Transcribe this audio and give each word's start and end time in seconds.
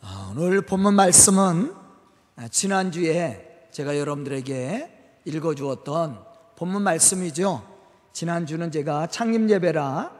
아, 0.00 0.32
오늘 0.36 0.62
본문 0.62 0.94
말씀은 0.94 1.74
지난주에 2.50 3.66
제가 3.72 3.98
여러분들에게 3.98 5.20
읽어주었던 5.24 6.24
본문 6.56 6.82
말씀이죠. 6.82 7.66
지난주는 8.12 8.70
제가 8.70 9.08
창립 9.08 9.50
예배라 9.50 10.12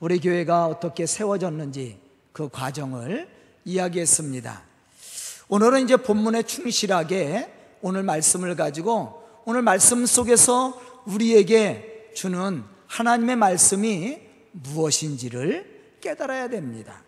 우리 0.00 0.20
교회가 0.20 0.66
어떻게 0.66 1.06
세워졌는지 1.06 1.98
그 2.32 2.48
과정을 2.48 3.28
이야기했습니다. 3.64 4.62
오늘은 5.48 5.84
이제 5.84 5.96
본문에 5.96 6.42
충실하게 6.42 7.52
오늘 7.80 8.02
말씀을 8.02 8.54
가지고 8.54 9.22
오늘 9.44 9.62
말씀 9.62 10.04
속에서 10.04 10.80
우리에게 11.06 12.10
주는 12.14 12.64
하나님의 12.86 13.36
말씀이 13.36 14.20
무엇인지를 14.52 15.96
깨달아야 16.00 16.48
됩니다. 16.48 17.02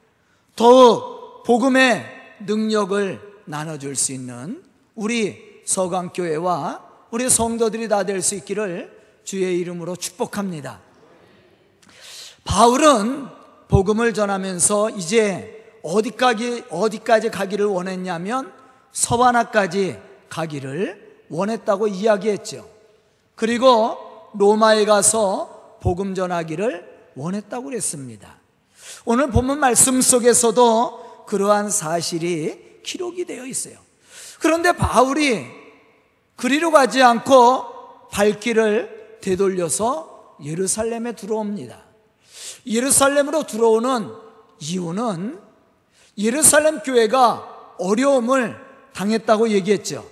더욱 0.56 1.23
복음의 1.44 2.04
능력을 2.40 3.20
나눠줄 3.44 3.96
수 3.96 4.12
있는 4.12 4.62
우리 4.94 5.60
서강교회와 5.66 6.82
우리 7.10 7.28
성도들이 7.28 7.88
다 7.88 8.04
될 8.04 8.20
수 8.22 8.34
있기를 8.34 8.90
주의 9.24 9.58
이름으로 9.60 9.94
축복합니다. 9.96 10.80
바울은 12.44 13.26
복음을 13.68 14.14
전하면서 14.14 14.90
이제 14.90 15.78
어디까지, 15.82 16.64
어디까지 16.70 17.30
가기를 17.30 17.66
원했냐면 17.66 18.52
서바나까지 18.92 19.98
가기를 20.30 21.24
원했다고 21.28 21.88
이야기했죠. 21.88 22.68
그리고 23.34 23.96
로마에 24.38 24.84
가서 24.86 25.78
복음 25.82 26.14
전하기를 26.14 27.12
원했다고 27.16 27.64
그랬습니다. 27.64 28.38
오늘 29.04 29.30
본문 29.30 29.58
말씀 29.58 30.00
속에서도 30.00 31.03
그러한 31.26 31.70
사실이 31.70 32.82
기록이 32.82 33.24
되어 33.24 33.46
있어요. 33.46 33.78
그런데 34.40 34.72
바울이 34.72 35.46
그리로 36.36 36.70
가지 36.70 37.02
않고 37.02 38.08
발길을 38.10 39.18
되돌려서 39.20 40.36
예루살렘에 40.44 41.12
들어옵니다. 41.12 41.82
예루살렘으로 42.66 43.46
들어오는 43.46 44.10
이유는 44.60 45.40
예루살렘 46.18 46.80
교회가 46.80 47.74
어려움을 47.78 48.56
당했다고 48.92 49.48
얘기했죠. 49.50 50.08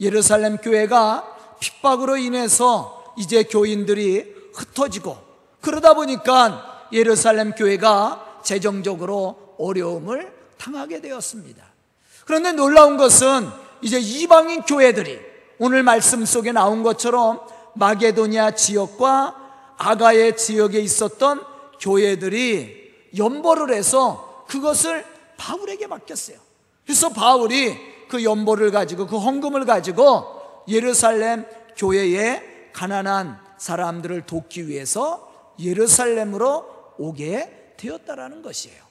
예루살렘 0.00 0.56
교회가 0.56 1.56
핍박으로 1.60 2.16
인해서 2.16 3.14
이제 3.16 3.42
교인들이 3.44 4.34
흩어지고 4.54 5.16
그러다 5.60 5.94
보니까 5.94 6.88
예루살렘 6.92 7.52
교회가 7.52 8.40
재정적으로 8.42 9.54
어려움을 9.58 10.39
당하게 10.60 11.00
되었습니다. 11.00 11.64
그런데 12.26 12.52
놀라운 12.52 12.98
것은 12.98 13.48
이제 13.80 13.98
이방인 13.98 14.62
교회들이 14.62 15.18
오늘 15.58 15.82
말씀 15.82 16.24
속에 16.24 16.52
나온 16.52 16.82
것처럼 16.82 17.40
마게도니아 17.74 18.52
지역과 18.52 19.74
아가의 19.78 20.36
지역에 20.36 20.78
있었던 20.80 21.42
교회들이 21.80 23.08
연보를 23.16 23.74
해서 23.74 24.44
그것을 24.48 25.04
바울에게 25.38 25.86
맡겼어요. 25.86 26.36
그래서 26.84 27.08
바울이 27.08 27.78
그 28.08 28.22
연보를 28.22 28.70
가지고 28.70 29.06
그 29.06 29.16
헌금을 29.16 29.64
가지고 29.64 30.26
예루살렘 30.68 31.46
교회에 31.76 32.70
가난한 32.72 33.40
사람들을 33.56 34.26
돕기 34.26 34.68
위해서 34.68 35.54
예루살렘으로 35.58 36.94
오게 36.98 37.74
되었다라는 37.78 38.42
것이에요. 38.42 38.89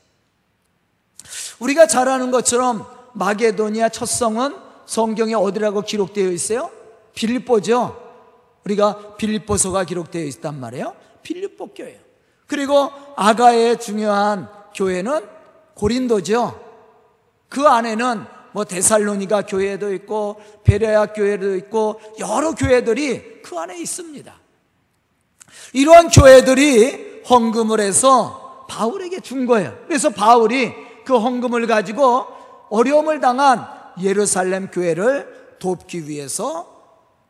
우리가 1.60 1.88
잘 1.88 2.08
아는 2.08 2.32
것처럼 2.32 2.86
마게도니아 3.14 3.90
첫 3.90 4.06
성은 4.06 4.56
성경에 4.86 5.34
어디라고 5.34 5.82
기록되어 5.82 6.30
있어요? 6.32 6.72
빌립보죠. 7.14 7.98
우리가 8.66 9.16
빌립보서가 9.18 9.84
기록되어 9.84 10.24
있단 10.24 10.60
말이에요. 10.60 10.96
빌립보 11.24 11.74
교회예요. 11.74 12.00
그리고 12.48 12.92
아가의 13.16 13.80
중요한 13.80 14.50
교회는 14.74 15.26
고린도죠. 15.76 16.60
그 17.50 17.68
안에는 17.68 18.26
뭐 18.52 18.66
데살로니가 18.66 19.44
교회도 19.44 19.94
있고 19.96 20.42
베레아 20.64 21.08
교회도 21.08 21.56
있고 21.58 22.02
여러 22.20 22.54
교회들이 22.54 23.42
그 23.44 23.58
안에 23.58 23.78
있습니다. 23.78 24.34
이러한 25.74 26.10
교회들이 26.10 27.22
헌금을 27.30 27.80
해서 27.80 28.66
바울에게 28.70 29.20
준 29.20 29.46
거예요. 29.46 29.78
그래서 29.88 30.10
바울이 30.10 30.74
그 31.10 31.18
헌금을 31.18 31.66
가지고 31.66 32.28
어려움을 32.70 33.20
당한 33.20 33.68
예루살렘 34.00 34.68
교회를 34.70 35.56
돕기 35.58 36.08
위해서 36.08 36.68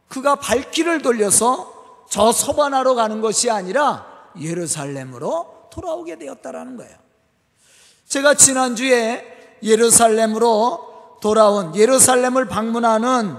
그가 0.09 0.35
발길을 0.35 1.01
돌려서 1.01 2.03
저 2.09 2.33
서반하러 2.33 2.93
가는 2.95 3.21
것이 3.21 3.49
아니라 3.49 4.05
예루살렘으로 4.37 5.69
돌아오게 5.71 6.17
되었다라는 6.17 6.75
거예요. 6.75 6.93
제가 8.05 8.33
지난주에 8.33 9.57
예루살렘으로 9.63 11.17
돌아온 11.21 11.73
예루살렘을 11.73 12.49
방문하는 12.49 13.37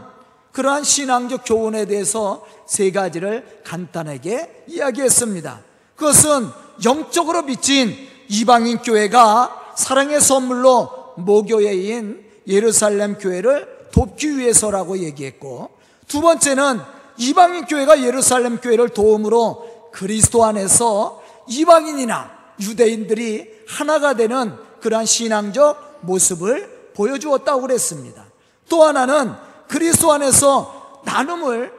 그러한 0.53 0.85
신앙적 0.85 1.43
교훈에 1.45 1.85
대해서 1.85 2.47
세 2.67 2.91
가지를 2.91 3.61
간단하게 3.67 4.65
이야기했습니다. 4.69 5.61
그것은 5.97 6.49
영적으로 6.83 7.43
미친 7.43 7.95
이방인 8.31 8.79
교회가 8.79 9.60
사랑의 9.81 10.21
선물로 10.21 11.15
모교회인 11.17 12.23
예루살렘 12.47 13.17
교회를 13.17 13.89
돕기 13.93 14.37
위해서라고 14.37 14.99
얘기했고 14.99 15.71
두 16.07 16.21
번째는 16.21 16.81
이방인 17.17 17.65
교회가 17.65 18.03
예루살렘 18.03 18.59
교회를 18.59 18.91
도움으로 18.91 19.89
그리스도 19.91 20.45
안에서 20.45 21.23
이방인이나 21.49 22.31
유대인들이 22.61 23.65
하나가 23.67 24.13
되는 24.13 24.55
그러한 24.83 25.07
신앙적 25.07 26.01
모습을 26.03 26.93
보여주었다고 26.95 27.63
그랬습니다. 27.63 28.27
또 28.69 28.85
하나는 28.85 29.33
그리스도 29.67 30.13
안에서 30.13 31.01
나눔을 31.07 31.73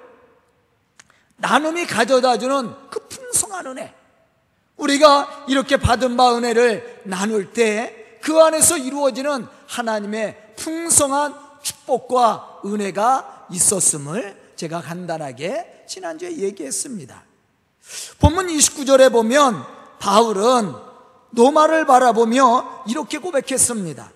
나눔이 1.38 1.86
가져다 1.86 2.40
주는 2.40 2.72
그 2.90 3.00
풍성한 3.08 3.68
은혜. 3.68 3.94
우리가 4.82 5.46
이렇게 5.48 5.78
받은 5.78 6.18
바 6.18 6.36
은혜를 6.36 7.04
나눌 7.06 7.54
때 7.54 8.02
그 8.22 8.40
안에서 8.40 8.78
이루어지는 8.78 9.48
하나님의 9.68 10.54
풍성한 10.56 11.34
축복과 11.62 12.62
은혜가 12.66 13.48
있었음을 13.52 14.54
제가 14.56 14.82
간단하게 14.82 15.86
지난주에 15.88 16.38
얘기했습니다. 16.38 17.24
본문 18.20 18.48
29절에 18.48 19.12
보면 19.12 19.66
바울은 20.00 20.74
노마를 21.32 21.86
바라보며 21.86 22.84
이렇게 22.88 23.18
고백했습니다. 23.18 24.12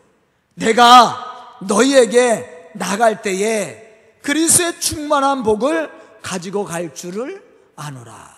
내가 0.53 1.57
너희에게 1.61 2.71
나갈 2.75 3.21
때에 3.21 4.19
그리스의 4.21 4.79
충만한 4.79 5.43
복을 5.43 5.89
가지고 6.21 6.63
갈 6.65 6.93
줄을 6.93 7.43
아노라. 7.75 8.34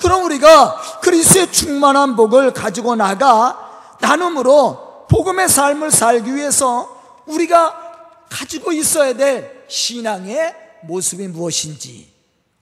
그럼 0.00 0.24
우리가 0.24 1.00
그리스의 1.02 1.52
충만한 1.52 2.16
복을 2.16 2.52
가지고 2.52 2.96
나가 2.96 3.96
나눔으로 4.00 5.06
복음의 5.08 5.48
삶을 5.48 5.90
살기 5.90 6.34
위해서 6.34 7.22
우리가 7.26 7.90
가지고 8.30 8.72
있어야 8.72 9.14
될 9.14 9.64
신앙의 9.68 10.54
모습이 10.82 11.28
무엇인지 11.28 12.10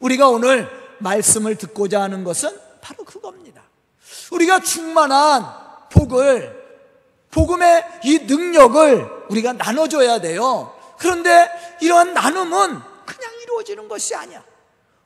우리가 0.00 0.28
오늘 0.28 0.68
말씀을 0.98 1.56
듣고자 1.56 2.02
하는 2.02 2.24
것은 2.24 2.50
바로 2.80 3.04
그겁니다. 3.04 3.62
우리가 4.32 4.60
충만한 4.60 5.44
복을 5.90 6.58
복음의 7.30 7.84
이 8.04 8.18
능력을 8.20 9.26
우리가 9.28 9.52
나눠줘야 9.52 10.20
돼요. 10.20 10.74
그런데 10.98 11.50
이러한 11.80 12.14
나눔은 12.14 12.80
그냥 13.04 13.32
이루어지는 13.42 13.88
것이 13.88 14.14
아니야. 14.14 14.42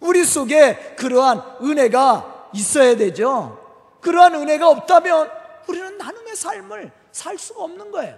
우리 0.02 0.25
속에 0.25 0.94
그러한 0.99 1.43
은혜가 1.62 2.50
있어야 2.54 2.96
되죠. 2.96 3.58
그러한 4.00 4.34
은혜가 4.34 4.69
없다면 4.69 5.31
우리는 5.69 5.96
나눔의 5.96 6.37
삶을 6.37 6.93
살 7.12 7.38
수가 7.38 7.64
없는 7.64 7.90
거예요. 7.90 8.16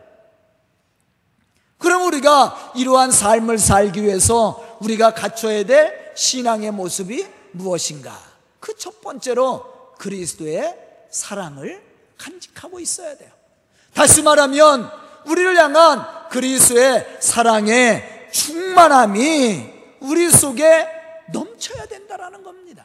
그럼 1.78 2.04
우리가 2.06 2.72
이러한 2.74 3.10
삶을 3.10 3.58
살기 3.58 4.02
위해서 4.02 4.78
우리가 4.80 5.12
갖춰야 5.14 5.64
될 5.64 6.12
신앙의 6.16 6.70
모습이 6.72 7.26
무엇인가? 7.52 8.18
그 8.60 8.74
첫 8.76 9.00
번째로 9.02 9.64
그리스도의 9.98 10.74
사랑을 11.10 11.82
간직하고 12.18 12.80
있어야 12.80 13.16
돼요. 13.16 13.30
다시 13.92 14.22
말하면 14.22 14.90
우리를 15.26 15.56
향한 15.58 16.04
그리스도의 16.30 17.18
사랑의 17.20 18.28
충만함이 18.32 19.72
우리 20.00 20.30
속에 20.30 20.88
넘쳐야 21.64 21.86
된다라는 21.86 22.42
겁니다. 22.42 22.84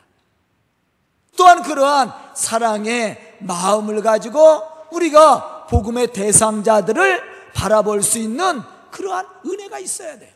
또한 1.38 1.62
그러한 1.62 2.14
사랑의 2.34 3.38
마음을 3.40 4.02
가지고 4.02 4.64
우리가 4.92 5.68
복음의 5.70 6.14
대상자들을 6.14 7.52
바라볼 7.54 8.02
수 8.02 8.18
있는 8.18 8.62
그러한 8.92 9.26
은혜가 9.46 9.80
있어야 9.80 10.18
돼요. 10.18 10.32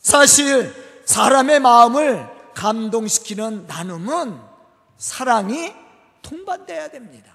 사실 0.00 0.74
사람의 1.04 1.60
마음을 1.60 2.28
감동시키는 2.54 3.66
나눔은 3.66 4.40
사랑이 4.98 5.74
동반돼야 6.22 6.88
됩니다. 6.88 7.32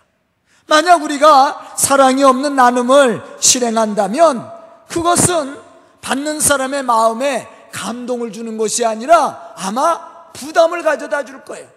만약 0.67 1.01
우리가 1.01 1.75
사랑이 1.77 2.23
없는 2.23 2.55
나눔을 2.55 3.23
실행한다면 3.39 4.51
그것은 4.89 5.59
받는 6.01 6.39
사람의 6.39 6.83
마음에 6.83 7.47
감동을 7.71 8.31
주는 8.31 8.57
것이 8.57 8.85
아니라 8.85 9.53
아마 9.55 10.06
부담을 10.37 10.83
가져다 10.83 11.25
줄 11.25 11.43
거예요. 11.43 11.67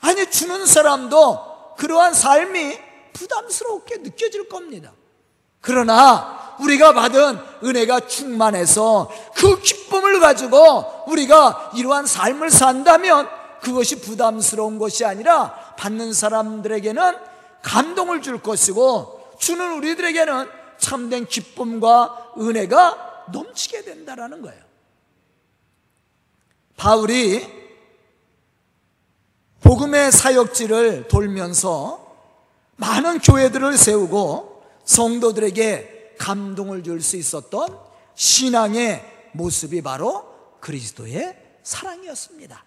아니, 0.00 0.30
주는 0.30 0.66
사람도 0.66 1.74
그러한 1.78 2.12
삶이 2.12 2.78
부담스럽게 3.12 3.98
느껴질 3.98 4.48
겁니다. 4.48 4.92
그러나 5.60 6.56
우리가 6.60 6.92
받은 6.92 7.38
은혜가 7.64 8.06
충만해서 8.06 9.10
그 9.34 9.60
기쁨을 9.60 10.20
가지고 10.20 11.04
우리가 11.08 11.72
이러한 11.74 12.06
삶을 12.06 12.50
산다면 12.50 13.28
그것이 13.60 14.00
부담스러운 14.00 14.78
것이 14.78 15.04
아니라 15.04 15.74
받는 15.76 16.12
사람들에게는 16.12 17.16
감동을 17.62 18.22
줄 18.22 18.40
것이고 18.42 19.36
주는 19.38 19.72
우리들에게는 19.72 20.48
참된 20.78 21.26
기쁨과 21.26 22.34
은혜가 22.38 23.24
넘치게 23.32 23.82
된다라는 23.82 24.42
거예요. 24.42 24.65
바울이 26.76 27.46
복음의 29.62 30.12
사역지를 30.12 31.08
돌면서 31.08 32.06
많은 32.76 33.18
교회들을 33.20 33.76
세우고 33.76 34.62
성도들에게 34.84 36.14
감동을 36.18 36.82
줄 36.82 37.00
수 37.00 37.16
있었던 37.16 37.78
신앙의 38.14 39.04
모습이 39.32 39.82
바로 39.82 40.24
그리스도의 40.60 41.36
사랑이었습니다. 41.62 42.64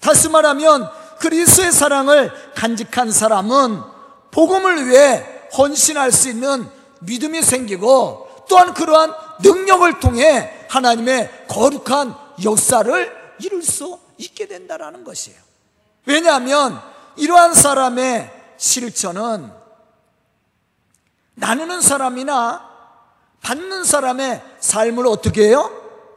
다시 0.00 0.28
말하면 0.28 0.88
그리스도의 1.18 1.72
사랑을 1.72 2.32
간직한 2.54 3.10
사람은 3.10 3.80
복음을 4.30 4.86
위해 4.86 5.24
헌신할 5.56 6.12
수 6.12 6.28
있는 6.28 6.68
믿음이 7.00 7.42
생기고 7.42 8.46
또한 8.48 8.74
그러한 8.74 9.12
능력을 9.42 10.00
통해 10.00 10.66
하나님의 10.68 11.46
거룩한 11.48 12.14
역사를 12.44 13.36
이룰 13.40 13.62
수 13.62 13.98
있게 14.18 14.46
된다라는 14.46 15.04
것이에요. 15.04 15.38
왜냐하면 16.06 16.80
이러한 17.16 17.54
사람의 17.54 18.30
실천은 18.56 19.50
나누는 21.34 21.80
사람이나 21.80 22.68
받는 23.42 23.84
사람의 23.84 24.42
삶을 24.60 25.06
어떻게 25.06 25.48
해요? 25.48 25.70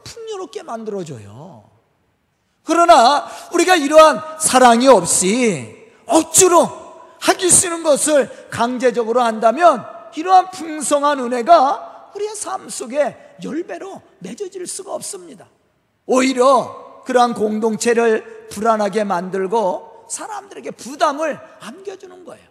풍요롭게 0.04 0.62
만들어줘요. 0.62 1.64
그러나 2.64 3.26
우리가 3.52 3.76
이러한 3.76 4.38
사랑이 4.40 4.88
없이 4.88 5.92
억지로 6.06 6.84
하기 7.20 7.50
싫은 7.50 7.82
것을 7.82 8.48
강제적으로 8.50 9.22
한다면 9.22 9.86
이러한 10.14 10.50
풍성한 10.50 11.18
은혜가 11.20 12.12
우리의 12.14 12.34
삶 12.34 12.68
속에 12.68 13.36
열배로 13.42 14.02
맺어질 14.20 14.66
수가 14.66 14.94
없습니다. 14.94 15.46
오히려 16.06 17.02
그러한 17.04 17.34
공동체를 17.34 18.48
불안하게 18.48 19.04
만들고 19.04 20.06
사람들에게 20.08 20.70
부담을 20.72 21.38
안겨주는 21.60 22.24
거예요. 22.24 22.46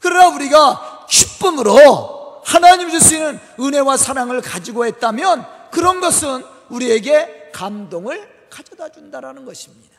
그러나 0.00 0.28
우리가 0.28 1.06
기쁨으로 1.08 2.42
하나님 2.44 2.90
주시는 2.90 3.38
은혜와 3.60 3.96
사랑을 3.96 4.40
가지고 4.40 4.86
했다면 4.86 5.70
그런 5.70 6.00
것은 6.00 6.44
우리에게 6.70 7.50
감동을 7.52 8.48
가져다 8.50 8.88
준다라는 8.90 9.44
것입니다. 9.44 9.98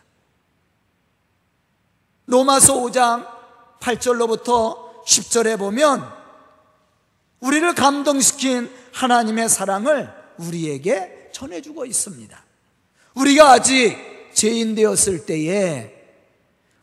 로마서 2.25 2.75
5장 2.75 3.27
8절로부터 3.79 5.03
10절에 5.05 5.57
보면 5.57 6.07
우리를 7.39 7.73
감동시킨 7.73 8.71
하나님의 8.93 9.49
사랑을 9.49 10.13
우리에게 10.37 11.29
전해주고 11.33 11.85
있습니다. 11.85 12.48
우리가 13.19 13.51
아직 13.51 13.97
죄인 14.33 14.75
되었을 14.75 15.25
때에 15.25 15.93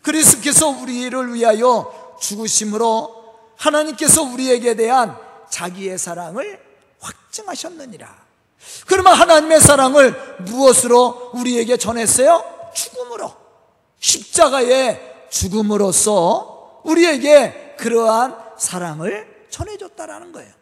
그리스께서 0.03 0.69
우리를 0.69 1.35
위하여 1.35 2.17
죽으심으로 2.21 3.17
하나님께서 3.57 4.23
우리에게 4.23 4.75
대한 4.75 5.17
자기의 5.51 5.99
사랑을 5.99 6.63
확증하셨느니라. 7.01 8.27
그러면 8.87 9.15
하나님의 9.15 9.61
사랑을 9.61 10.15
무엇으로 10.41 11.31
우리에게 11.35 11.77
전했어요? 11.77 12.45
죽음으로. 12.75 13.33
십자가의 13.99 15.01
죽음으로써 15.31 16.83
우리에게 16.85 17.77
그러한 17.79 18.37
사랑을 18.59 19.47
전해줬다라는 19.51 20.33
거예요. 20.33 20.53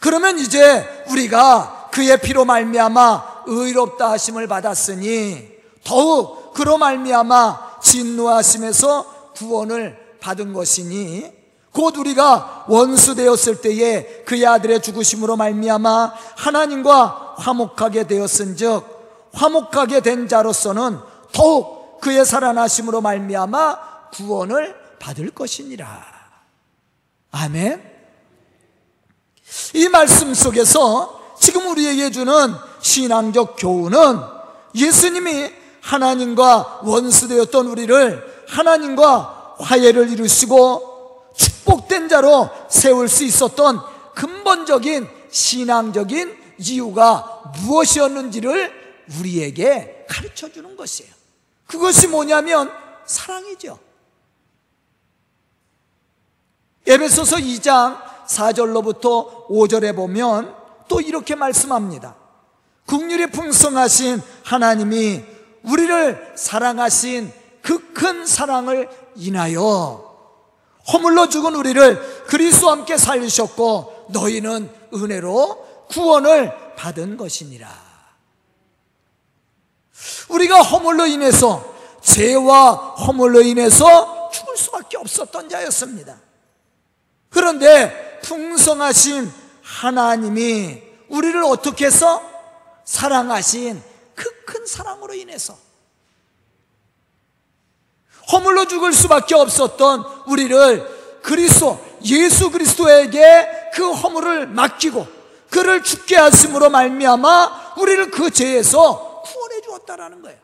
그러면 0.00 0.38
이제 0.38 1.04
우리가 1.08 1.81
그의 1.92 2.20
피로 2.20 2.44
말미암아 2.44 3.44
의롭다 3.46 4.10
하심을 4.10 4.46
받았으니 4.48 5.48
더욱 5.84 6.52
그로 6.54 6.78
말미암아 6.78 7.80
진노하심에서 7.82 9.32
구원을 9.34 10.16
받은 10.20 10.52
것이니 10.52 11.30
곧 11.72 11.96
우리가 11.96 12.66
원수 12.68 13.14
되었을 13.14 13.60
때에 13.60 14.24
그의 14.24 14.46
아들의 14.46 14.82
죽으심으로 14.82 15.36
말미암아 15.36 16.14
하나님과 16.36 17.34
화목하게 17.38 18.06
되었은즉 18.06 19.30
화목하게 19.32 20.00
된 20.00 20.28
자로서는 20.28 20.98
더욱 21.32 22.00
그의 22.00 22.24
살아나심으로 22.24 23.00
말미암아 23.00 24.10
구원을 24.12 24.76
받을 24.98 25.30
것이니라. 25.30 26.04
아멘. 27.32 27.92
이 29.74 29.88
말씀 29.88 30.34
속에서 30.34 31.21
지금 31.42 31.66
우리에게 31.66 32.12
주는 32.12 32.54
신앙적 32.80 33.56
교훈은 33.58 34.20
예수님이 34.76 35.50
하나님과 35.80 36.82
원수되었던 36.84 37.66
우리를 37.66 38.44
하나님과 38.46 39.56
화해를 39.58 40.08
이루시고 40.10 41.32
축복된 41.36 42.08
자로 42.08 42.48
세울 42.70 43.08
수 43.08 43.24
있었던 43.24 43.80
근본적인 44.14 45.08
신앙적인 45.32 46.38
이유가 46.58 47.42
무엇이었는지를 47.64 48.72
우리에게 49.18 50.06
가르쳐 50.08 50.48
주는 50.48 50.76
것이에요. 50.76 51.12
그것이 51.66 52.06
뭐냐면 52.06 52.70
사랑이죠. 53.04 53.80
에베소서 56.86 57.38
2장 57.38 58.00
4절로부터 58.28 59.48
5절에 59.48 59.96
보면 59.96 60.61
또 60.88 61.00
이렇게 61.00 61.34
말씀합니다. 61.34 62.16
국률이 62.86 63.28
풍성하신 63.28 64.20
하나님이 64.44 65.24
우리를 65.62 66.32
사랑하신 66.36 67.32
그 67.62 67.92
큰 68.02 68.26
사랑을 68.26 68.88
인하여 69.14 70.10
허물로 70.92 71.28
죽은 71.28 71.54
우리를 71.54 72.24
그리스도와 72.26 72.72
함께 72.72 72.96
살리셨고 72.96 74.06
너희는 74.10 74.68
은혜로 74.92 75.86
구원을 75.88 76.74
받은 76.74 77.16
것이니라. 77.16 77.68
우리가 80.30 80.62
허물로 80.62 81.06
인해서 81.06 81.64
죄와 82.00 82.72
허물로 82.72 83.42
인해서 83.42 84.30
죽을 84.30 84.56
수밖에 84.56 84.96
없었던 84.96 85.48
자였습니다. 85.48 86.18
그런데 87.30 88.20
풍성하신 88.22 89.30
하나님이 89.62 90.82
우리를 91.08 91.42
어떻게 91.44 91.86
해서 91.86 92.22
사랑하신 92.84 93.82
그 94.14 94.42
큰 94.52 94.66
사랑으로 94.66 95.14
인해서 95.14 95.56
허물로 98.30 98.66
죽을 98.66 98.92
수밖에 98.92 99.34
없었던 99.34 100.04
우리를 100.26 101.20
그리스도 101.22 101.82
예수 102.04 102.50
그리스도에게 102.50 103.70
그 103.74 103.90
허물을 103.92 104.48
맡기고 104.48 105.06
그를 105.50 105.82
죽게 105.82 106.16
하심으로 106.16 106.70
말미암아 106.70 107.74
우리를 107.78 108.10
그 108.10 108.30
죄에서 108.30 109.22
구원해 109.22 109.60
주었다라는 109.62 110.22
거예요. 110.22 110.38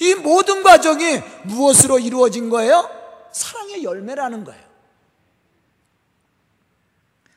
이 0.00 0.14
모든 0.14 0.62
과정이 0.62 1.20
무엇으로 1.44 1.98
이루어진 1.98 2.50
거예요? 2.50 2.88
사랑의 3.32 3.84
열매라는 3.84 4.44
거예요. 4.44 4.62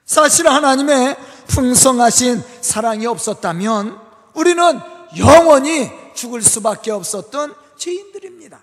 사실 0.07 0.47
하나님의 0.47 1.17
풍성하신 1.47 2.41
사랑이 2.61 3.05
없었다면 3.05 3.99
우리는 4.33 4.79
영원히 5.17 5.91
죽을 6.15 6.41
수밖에 6.41 6.91
없었던 6.91 7.53
죄인들입니다. 7.77 8.59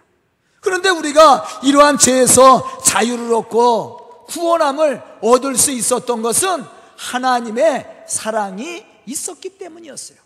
그런데 0.60 0.88
우리가 0.88 1.46
이러한 1.62 1.98
죄에서 1.98 2.80
자유를 2.82 3.32
얻고 3.34 4.24
구원함을 4.28 5.02
얻을 5.20 5.56
수 5.58 5.70
있었던 5.70 6.22
것은 6.22 6.64
하나님의 6.96 8.04
사랑이 8.08 8.84
있었기 9.04 9.50
때문이었어요. 9.58 10.18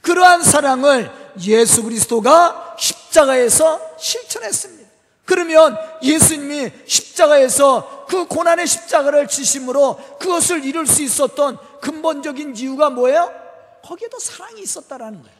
그러한 0.00 0.42
사랑을 0.42 1.12
예수 1.42 1.82
그리스도가 1.82 2.76
십자가에서 2.78 3.78
실천했습니다. 3.98 4.90
그러면 5.26 5.76
예수님이 6.02 6.70
십자가에서 6.86 8.01
그 8.12 8.26
고난의 8.26 8.66
십자가를 8.66 9.26
지심으로 9.26 10.18
그것을 10.18 10.66
이룰 10.66 10.86
수 10.86 11.02
있었던 11.02 11.56
근본적인 11.80 12.54
이유가 12.58 12.90
뭐예요? 12.90 13.32
거기에도 13.82 14.18
사랑이 14.18 14.60
있었다라는 14.60 15.22
거예요. 15.22 15.36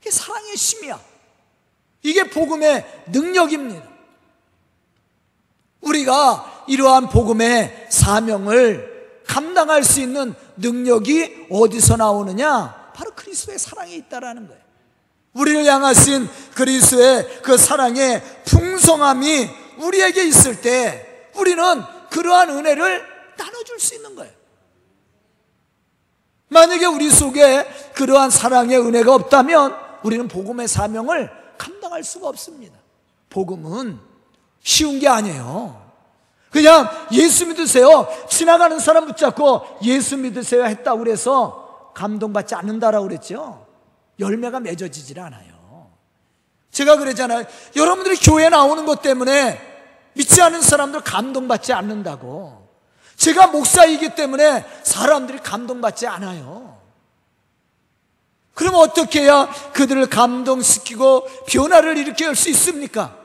이게 0.00 0.10
사랑의 0.10 0.56
심이야. 0.56 0.98
이게 2.02 2.24
복음의 2.30 3.04
능력입니다. 3.08 3.86
우리가 5.82 6.64
이러한 6.68 7.10
복음의 7.10 7.88
사명을 7.90 9.20
감당할 9.26 9.84
수 9.84 10.00
있는 10.00 10.34
능력이 10.56 11.48
어디서 11.50 11.98
나오느냐? 11.98 12.92
바로 12.94 13.10
그리스도의 13.14 13.58
사랑에 13.58 13.94
있다라는 13.96 14.48
거예요. 14.48 14.62
우리를 15.34 15.66
향하신 15.66 16.30
그리스도의 16.54 17.42
그 17.42 17.58
사랑의 17.58 18.22
풍성함이 18.46 19.50
우리에게 19.80 20.24
있을 20.24 20.62
때 20.62 21.13
우리는 21.44 21.82
그러한 22.10 22.48
은혜를 22.48 23.04
나눠줄 23.36 23.78
수 23.78 23.94
있는 23.94 24.14
거예요. 24.16 24.32
만약에 26.48 26.86
우리 26.86 27.10
속에 27.10 27.64
그러한 27.94 28.30
사랑의 28.30 28.78
은혜가 28.78 29.14
없다면 29.14 29.76
우리는 30.02 30.26
복음의 30.26 30.68
사명을 30.68 31.30
감당할 31.58 32.02
수가 32.02 32.28
없습니다. 32.28 32.78
복음은 33.28 33.98
쉬운 34.62 34.98
게 34.98 35.08
아니에요. 35.08 35.82
그냥 36.50 36.88
예수 37.12 37.46
믿으세요. 37.46 38.08
지나가는 38.30 38.78
사람 38.78 39.06
붙잡고 39.06 39.78
예수 39.82 40.16
믿으세요 40.16 40.64
했다고 40.64 40.98
그래서 41.00 41.92
감동받지 41.94 42.54
않는다라고 42.54 43.08
그랬죠. 43.08 43.66
열매가 44.18 44.60
맺어지질 44.60 45.20
않아요. 45.20 45.90
제가 46.70 46.96
그랬잖아요. 46.96 47.44
여러분들이 47.76 48.16
교회 48.16 48.48
나오는 48.48 48.86
것 48.86 49.02
때문에 49.02 49.73
믿지 50.14 50.40
않는 50.42 50.62
사람들 50.62 51.02
감동받지 51.02 51.72
않는다고. 51.72 52.68
제가 53.16 53.48
목사이기 53.48 54.14
때문에 54.14 54.64
사람들이 54.82 55.38
감동받지 55.38 56.06
않아요. 56.06 56.80
그럼 58.54 58.76
어떻게 58.76 59.22
해야 59.22 59.46
그들을 59.72 60.08
감동시키고 60.08 61.26
변화를 61.46 61.96
일으킬 61.98 62.34
수 62.36 62.48
있습니까? 62.50 63.16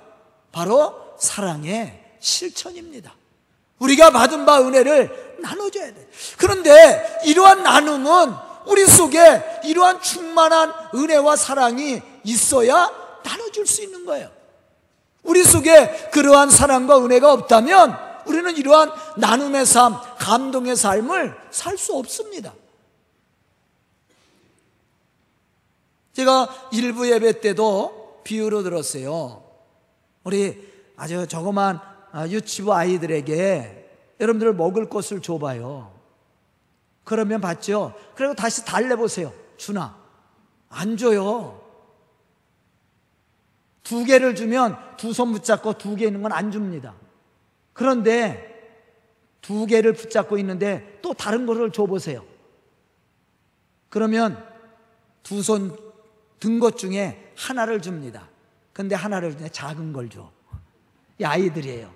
바로 0.52 1.16
사랑의 1.20 2.04
실천입니다. 2.20 3.14
우리가 3.78 4.10
받은 4.10 4.46
바 4.46 4.62
은혜를 4.62 5.38
나눠줘야 5.42 5.94
돼. 5.94 6.10
그런데 6.38 7.22
이러한 7.26 7.64
나눔은 7.64 8.34
우리 8.66 8.86
속에 8.86 9.62
이러한 9.64 10.02
충만한 10.02 10.74
은혜와 10.94 11.36
사랑이 11.36 12.02
있어야 12.24 12.92
나눠줄 13.24 13.66
수 13.66 13.84
있는 13.84 14.06
거예요. 14.06 14.39
우리 15.30 15.44
속에 15.44 16.10
그러한 16.12 16.50
사랑과 16.50 16.98
은혜가 17.06 17.32
없다면 17.32 17.96
우리는 18.26 18.58
이러한 18.58 18.92
나눔의 19.18 19.64
삶, 19.68 19.96
감동의 20.18 20.76
삶을 20.76 21.38
살 21.52 21.78
수 21.78 21.96
없습니다. 21.96 22.52
제가 26.14 26.50
일부 26.74 27.10
예배 27.10 27.42
때도 27.42 28.22
비유로 28.24 28.64
들었어요. 28.64 29.44
우리 30.24 30.68
아주 30.98 31.28
저거만 31.28 31.80
유치부 32.28 32.74
아이들에게 32.74 34.16
여러분들 34.20 34.54
먹을 34.56 34.90
것을 34.90 35.22
줘봐요. 35.22 35.94
그러면 37.04 37.40
받죠. 37.40 37.94
그리고 38.16 38.34
다시 38.34 38.66
달래보세요. 38.66 39.32
주나. 39.58 39.96
안 40.70 40.98
줘요. 40.98 41.59
두 43.90 44.06
개를 44.06 44.36
주면 44.36 44.78
두 44.98 45.10
손 45.14 45.32
붙잡고 45.34 45.74
두 45.80 45.96
개 45.96 46.06
있는 46.06 46.22
건 46.22 46.32
안 46.32 46.52
줍니다. 46.52 46.94
그런데 47.74 48.46
두 49.42 49.66
개를 49.66 49.94
붙잡고 49.94 50.38
있는데 50.38 51.00
또 51.02 51.14
다른 51.16 51.48
거를 51.48 51.72
줘보세요. 51.72 52.24
그러면 53.90 54.38
두 55.24 55.42
손 55.42 55.76
든 56.40 56.60
것 56.60 56.78
중에 56.78 57.34
하나를 57.36 57.82
줍니다. 57.82 58.30
근데 58.74 58.96
하나를 58.96 59.36
그냥 59.36 59.50
작은 59.52 59.92
걸 59.92 60.08
줘. 60.10 60.32
이 61.20 61.24
아이들이에요. 61.26 61.92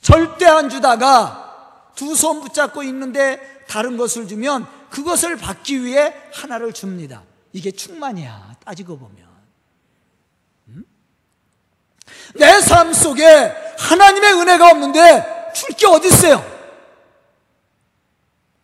절대 0.00 0.46
안 0.46 0.70
주다가 0.70 1.92
두 1.94 2.14
손 2.14 2.40
붙잡고 2.40 2.82
있는데 2.84 3.38
다른 3.68 3.98
것을 3.98 4.26
주면 4.26 4.66
그것을 4.88 5.36
받기 5.36 5.84
위해 5.84 6.14
하나를 6.32 6.72
줍니다. 6.72 7.22
이게 7.52 7.70
충만이야. 7.70 8.56
따지고 8.64 8.96
보면. 8.98 9.27
음? 12.34 12.38
내삶 12.38 12.94
속에 12.94 13.54
하나님의 13.78 14.32
은혜가 14.34 14.70
없는데 14.70 15.50
줄 15.54 15.74
게 15.76 15.86
어디 15.86 16.08
있어요? 16.08 16.44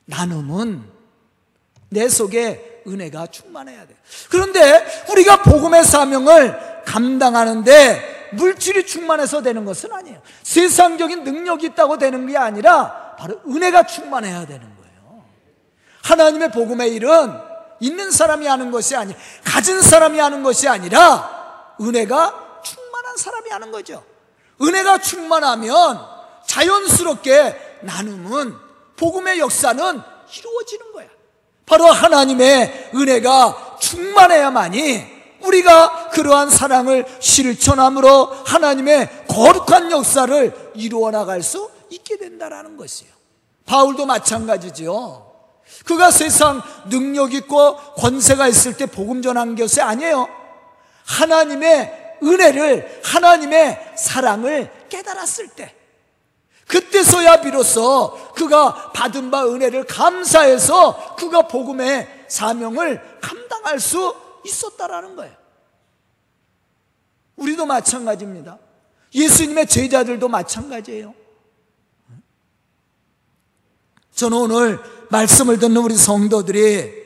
나눔은 0.07 0.85
내 1.91 2.09
속에 2.09 2.83
은혜가 2.87 3.29
충만해야 3.29 3.87
돼. 3.87 3.97
그런데 4.31 4.85
우리가 5.11 5.43
복음의 5.43 5.85
사명을 5.85 6.83
감당하는데 6.85 8.31
물질이 8.33 8.85
충만해서 8.87 9.43
되는 9.43 9.65
것은 9.65 9.93
아니에요. 9.93 10.21
세상적인 10.43 11.25
능력이 11.25 11.67
있다고 11.69 11.99
되는 11.99 12.27
게 12.27 12.37
아니라 12.37 13.15
바로 13.19 13.41
은혜가 13.47 13.85
충만해야 13.85 14.47
되는 14.47 14.61
거예요. 14.61 15.25
하나님의 16.03 16.51
복음의 16.51 16.93
일은 16.95 17.33
있는 17.81 18.11
사람이 18.11 18.47
하는 18.47 18.71
것이 18.71 18.95
아니, 18.97 19.15
가진 19.45 19.81
사람이 19.81 20.19
하는 20.19 20.43
것이 20.43 20.69
아니라 20.69 21.75
은혜가 21.81 22.44
한 23.15 23.17
사람이 23.17 23.49
하는 23.49 23.71
거죠. 23.71 24.05
은혜가 24.61 24.99
충만하면 24.99 26.05
자연스럽게 26.47 27.79
나눔은 27.83 28.57
복음의 28.97 29.39
역사는 29.39 30.01
이루어지는 30.37 30.93
거야. 30.93 31.07
바로 31.65 31.87
하나님의 31.87 32.91
은혜가 32.93 33.77
충만해야만이 33.81 35.15
우리가 35.43 36.09
그러한 36.11 36.51
사랑을 36.51 37.07
실천함으로 37.21 38.27
하나님의 38.45 39.27
거룩한 39.29 39.93
역사를 39.93 40.73
이루어 40.75 41.13
나갈 41.13 41.41
수 41.43 41.71
있게 41.91 42.17
된다라는 42.17 42.77
것이에요. 42.77 43.13
바울도 43.65 44.07
마찬가지죠. 44.07 45.33
그가 45.85 46.11
세상 46.11 46.63
능력 46.89 47.33
있고 47.33 47.77
권세가 47.95 48.49
있을 48.49 48.77
때 48.77 48.87
복음 48.87 49.23
전한 49.23 49.55
것이 49.55 49.81
아니에요. 49.81 50.29
하나님의 51.05 52.04
은혜를 52.25 53.01
하나님의 53.05 53.95
사랑을 53.97 54.71
깨달았을 54.89 55.49
때 55.49 55.75
그때서야 56.67 57.41
비로소 57.43 58.33
그가 58.35 58.93
받은 58.93 59.31
바 59.31 59.47
은혜를 59.47 59.85
감사해서 59.85 61.17
그가 61.17 61.43
복음의 61.43 62.27
사명을 62.29 63.21
감당할 63.21 63.79
수 63.79 64.15
있었다라는 64.45 65.17
거예요. 65.17 65.35
우리도 67.37 67.67
마찬가지입니다. 67.67 68.59
예수님의 69.15 69.67
제자들도 69.67 70.29
마찬가지예요. 70.29 71.15
저는 74.15 74.39
오늘 74.39 74.81
말씀을 75.11 75.59
듣는 75.59 75.77
우리 75.77 75.97
성도들이 75.97 77.05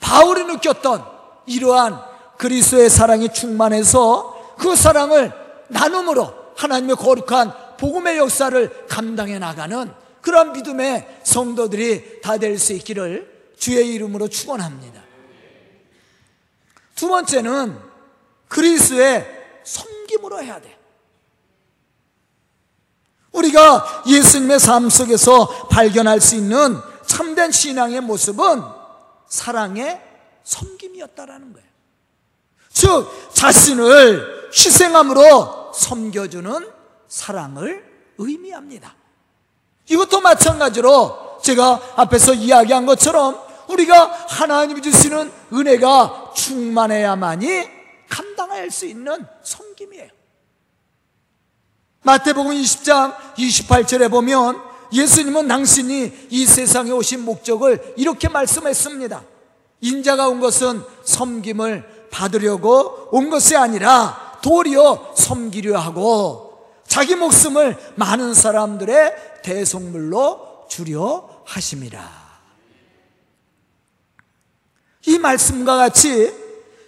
바울이 0.00 0.44
느꼈던 0.44 1.04
이러한 1.46 2.00
그리스도의 2.38 2.90
사랑이 2.90 3.32
충만해서 3.32 4.33
그 4.58 4.76
사랑을 4.76 5.32
나눔으로 5.68 6.52
하나님의 6.56 6.96
거룩한 6.96 7.76
복음의 7.76 8.18
역사를 8.18 8.86
감당해 8.86 9.38
나가는 9.38 9.92
그런 10.20 10.52
믿음의 10.52 11.20
성도들이 11.24 12.20
다 12.22 12.38
될 12.38 12.56
수 12.58 12.72
있기를 12.72 13.52
주의 13.58 13.94
이름으로 13.94 14.28
축원합니다. 14.28 15.02
두 16.94 17.08
번째는 17.08 17.78
그리스의 18.48 19.26
섬김으로 19.64 20.42
해야 20.42 20.60
돼. 20.60 20.78
우리가 23.32 24.04
예수님의 24.06 24.60
삶 24.60 24.88
속에서 24.88 25.68
발견할 25.68 26.20
수 26.20 26.36
있는 26.36 26.78
참된 27.06 27.50
신앙의 27.50 28.00
모습은 28.00 28.62
사랑의 29.28 30.00
섬김이었다라는 30.44 31.52
거예요. 31.52 31.68
즉, 32.70 33.10
자신을 33.32 34.43
희생함으로 34.54 35.72
섬겨주는 35.74 36.70
사랑을 37.08 37.84
의미합니다. 38.18 38.94
이것도 39.90 40.20
마찬가지로 40.20 41.40
제가 41.42 41.80
앞에서 41.96 42.32
이야기한 42.34 42.86
것처럼 42.86 43.38
우리가 43.68 44.06
하나님이 44.28 44.80
주시는 44.80 45.30
은혜가 45.52 46.32
충만해야만이 46.34 47.68
감당할 48.08 48.70
수 48.70 48.86
있는 48.86 49.26
섬김이에요. 49.42 50.08
마태복음 52.02 52.52
20장 52.52 53.14
28절에 53.36 54.10
보면 54.10 54.60
예수님은 54.92 55.48
당신이 55.48 56.28
이 56.30 56.46
세상에 56.46 56.90
오신 56.92 57.24
목적을 57.24 57.94
이렇게 57.96 58.28
말씀했습니다. 58.28 59.22
인자가 59.80 60.28
온 60.28 60.40
것은 60.40 60.82
섬김을 61.04 62.08
받으려고 62.10 63.08
온 63.10 63.30
것이 63.30 63.56
아니라 63.56 64.23
도리어 64.44 65.14
섬기려 65.16 65.78
하고 65.78 66.68
자기 66.86 67.14
목숨을 67.14 67.78
많은 67.94 68.34
사람들의 68.34 69.40
대속물로 69.42 70.66
주려 70.68 71.42
하심이라. 71.46 72.24
이 75.06 75.18
말씀과 75.18 75.76
같이 75.76 76.30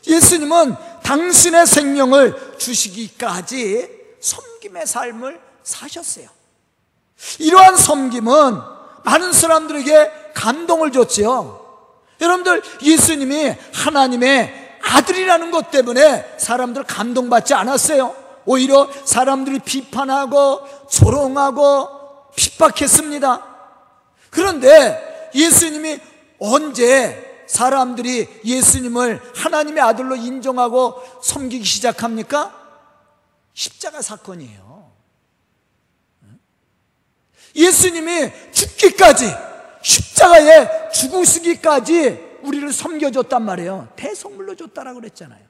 예수님은 0.07 0.77
당신의 1.03 1.67
생명을 1.67 2.59
주시기까지 2.59 3.89
섬김의 4.21 4.87
삶을 4.87 5.41
사셨어요. 5.63 6.29
이러한 7.39 7.79
섬김은 7.79 8.61
많은 9.03 9.33
사람들에게 9.33 10.33
감동을 10.35 10.93
줬지요. 10.93 11.65
여러분들 12.21 12.63
예수님이 12.83 13.55
하나님의 13.73 14.66
아들이라는 14.87 15.51
것 15.51 15.71
때문에 15.71 16.37
사람들 16.39 16.85
감동받지 16.85 17.55
않았어요. 17.55 18.15
오히려 18.45 18.89
사람들이 19.05 19.59
비판하고 19.59 20.61
조롱하고 20.89 22.33
핍박했습니다. 22.37 23.45
그런데 24.31 25.31
예수님이 25.35 25.99
언제 26.39 27.45
사람들이 27.49 28.29
예수님을 28.45 29.21
하나님의 29.35 29.83
아들로 29.83 30.17
인정하고 30.17 31.03
섬기기 31.23 31.65
시작합니까? 31.65 32.55
십자가 33.55 34.03
사건이에요. 34.03 34.91
예수님이 37.55 38.31
죽기까지 38.53 39.35
십자가에 39.83 40.91
죽으시기까지 40.91 42.26
우리를 42.47 42.73
섬겨줬단 42.73 43.45
말이에요. 43.45 43.89
대성물로 43.97 44.55
줬다라고 44.55 45.01
그랬잖아요. 45.01 45.45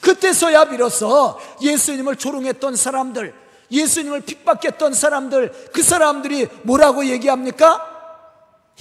그때서야 0.00 0.66
비로소 0.66 1.40
예수님을 1.60 2.16
조롱했던 2.16 2.76
사람들, 2.76 3.34
예수님을 3.70 4.20
핍박했던 4.20 4.94
사람들, 4.94 5.70
그 5.72 5.82
사람들이 5.82 6.48
뭐라고 6.62 7.06
얘기합니까? 7.06 7.88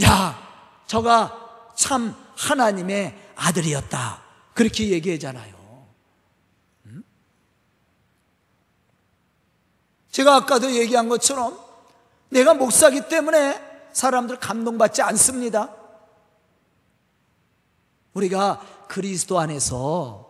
야, 0.03 0.37
저가 0.85 1.71
참 1.75 2.15
하나님의 2.35 3.15
아들이었다. 3.35 4.21
그렇게 4.53 4.89
얘기하잖아요. 4.89 5.55
음? 6.87 7.03
제가 10.11 10.35
아까도 10.35 10.71
얘기한 10.71 11.07
것처럼 11.07 11.57
내가 12.29 12.53
목사기 12.53 13.07
때문에 13.07 13.59
사람들 13.93 14.37
감동받지 14.37 15.01
않습니다. 15.01 15.80
우리가 18.13 18.85
그리스도 18.87 19.39
안에서 19.39 20.29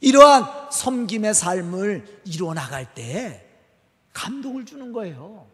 이러한 0.00 0.70
섬김의 0.70 1.34
삶을 1.34 2.22
이루어 2.24 2.54
나갈 2.54 2.94
때 2.94 3.46
감동을 4.12 4.64
주는 4.64 4.92
거예요. 4.92 5.46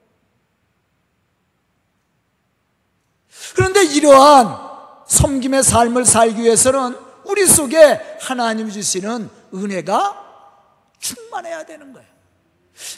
그런데 3.54 3.84
이러한 3.84 5.04
섬김의 5.06 5.62
삶을 5.62 6.04
살기 6.04 6.42
위해서는 6.42 6.96
우리 7.24 7.46
속에 7.46 8.18
하나님 8.20 8.70
주시는 8.70 9.28
은혜가 9.52 10.24
충만해야 10.98 11.66
되는 11.66 11.92
거예요. 11.92 12.15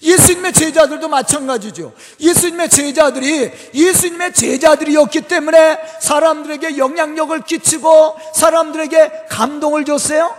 예수님의 0.03 0.53
제자들도 0.53 1.09
마찬가지죠. 1.09 1.95
예수님의 2.21 2.69
제자들이 2.69 3.53
예수님의 3.75 4.33
제자들이었기 4.35 5.23
때문에 5.23 5.79
사람들에게 6.01 6.79
영향력을 6.79 7.41
끼치고 7.43 8.17
사람들에게 8.35 9.27
감동을 9.31 9.85
줬어요? 9.85 10.37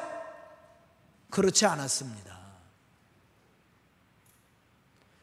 그렇지 1.30 1.66
않았습니다. 1.66 2.30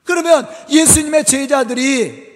그러면 0.05 0.49
예수님의 0.71 1.25
제자들이 1.25 2.27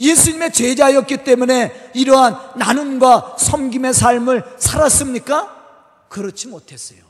예수님의 0.00 0.52
제자였기 0.52 1.24
때문에 1.24 1.90
이러한 1.94 2.52
나눔과 2.56 3.36
섬김의 3.38 3.92
삶을 3.92 4.44
살았습니까? 4.58 6.06
그렇지 6.08 6.46
못했어요. 6.46 7.07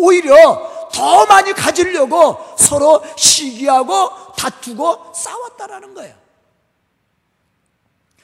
오히려 0.00 0.88
더 0.92 1.26
많이 1.26 1.52
가지려고 1.52 2.36
서로 2.56 3.02
시기하고 3.16 4.10
다투고 4.36 5.12
싸웠다라는 5.14 5.94
거예요. 5.94 6.14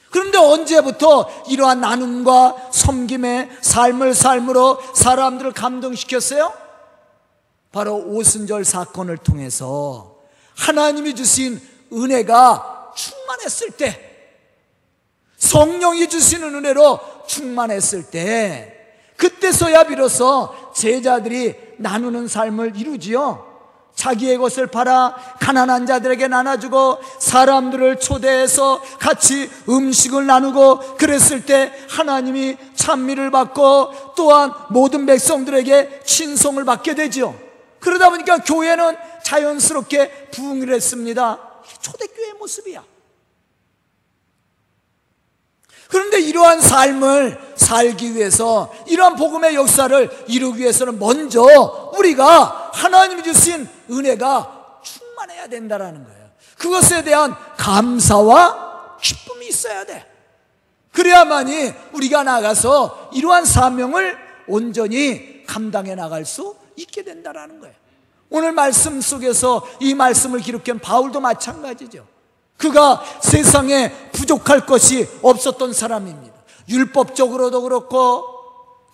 그런데 0.09 0.37
언제부터 0.37 1.29
이러한 1.47 1.81
나눔과 1.81 2.69
섬김의 2.71 3.57
삶을 3.61 4.13
삶으로 4.13 4.79
사람들을 4.95 5.51
감동시켰어요? 5.51 6.53
바로 7.71 7.95
오순절 7.97 8.65
사건을 8.65 9.17
통해서 9.17 10.17
하나님이 10.55 11.13
주신 11.13 11.61
은혜가 11.93 12.93
충만했을 12.95 13.71
때, 13.71 14.03
성령이 15.37 16.09
주시는 16.09 16.55
은혜로 16.55 16.99
충만했을 17.27 18.09
때, 18.09 18.76
그때서야 19.17 19.83
비로소 19.83 20.53
제자들이 20.73 21.55
나누는 21.77 22.27
삶을 22.27 22.77
이루지요. 22.77 23.45
자기의 23.97 24.37
것을 24.37 24.67
팔아 24.67 25.15
가난한 25.39 25.87
자들에게 25.87 26.27
나눠주고 26.27 26.99
사람들을 27.17 27.99
초대해서 27.99 28.79
같이 28.99 29.49
음식을 29.67 30.27
나누고 30.27 30.97
그랬을 30.97 31.45
때 31.45 31.73
하나님이 31.89 32.57
찬미를 32.75 33.31
받고 33.31 34.13
또한 34.15 34.53
모든 34.69 35.07
백성들에게 35.07 36.01
친송을 36.05 36.63
받게 36.63 36.93
되지요. 36.93 37.35
그러다 37.79 38.11
보니까 38.11 38.37
교회는 38.37 38.95
자연스럽게 39.23 40.29
부흥을 40.31 40.71
했습니다. 40.73 41.39
초대교회의 41.81 42.33
모습이야. 42.33 42.96
그런데 45.89 46.19
이러한 46.19 46.61
삶을 46.61 47.53
살기 47.55 48.15
위해서 48.15 48.73
이러한 48.87 49.15
복음의 49.15 49.55
역사를 49.55 50.25
이루기 50.27 50.61
위해서는 50.61 50.99
먼저 50.99 51.91
우리가 51.97 52.71
하나님이 52.73 53.23
주신 53.23 53.67
은혜가 53.89 54.79
충만해야 54.83 55.47
된다라는 55.47 56.03
거예요. 56.03 56.27
그것에 56.57 57.03
대한 57.03 57.35
감사와 57.57 58.97
기쁨이 59.01 59.47
있어야 59.47 59.85
돼. 59.85 60.05
그래야만이 60.91 61.73
우리가 61.93 62.23
나가서 62.23 63.11
이러한 63.13 63.45
사명을 63.45 64.17
온전히 64.47 65.45
감당해 65.45 65.95
나갈 65.95 66.25
수 66.25 66.55
있게 66.75 67.03
된다라는 67.03 67.59
거예요. 67.59 67.75
오늘 68.29 68.51
말씀 68.51 68.99
속에서 68.99 69.65
이 69.79 69.93
말씀을 69.93 70.39
기록한 70.39 70.79
바울도 70.79 71.19
마찬가지죠. 71.21 72.05
그가 72.57 73.03
세상에 73.21 74.09
부족할 74.11 74.65
것이 74.65 75.07
없었던 75.21 75.73
사람입니다. 75.73 76.35
율법적으로도 76.67 77.61
그렇고 77.61 78.25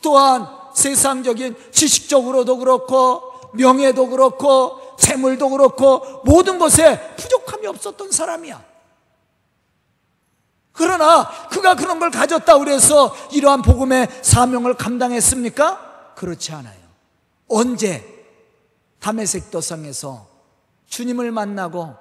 또한 0.01 0.47
세상적인 0.75 1.55
지식적으로도 1.71 2.57
그렇고 2.57 3.23
명예도 3.53 4.09
그렇고 4.09 4.79
재물도 4.97 5.49
그렇고 5.49 6.21
모든 6.25 6.59
것에 6.59 7.15
부족함이 7.15 7.67
없었던 7.67 8.11
사람이야. 8.11 8.63
그러나 10.73 11.29
그가 11.49 11.75
그런 11.75 11.99
걸 11.99 12.09
가졌다 12.09 12.57
그래서 12.57 13.15
이러한 13.31 13.61
복음의 13.61 14.07
사명을 14.23 14.73
감당했습니까? 14.73 16.13
그렇지 16.15 16.51
않아요. 16.51 16.83
언제 17.47 18.03
담에색 18.99 19.51
도성에서 19.51 20.27
주님을 20.87 21.31
만나고 21.31 21.95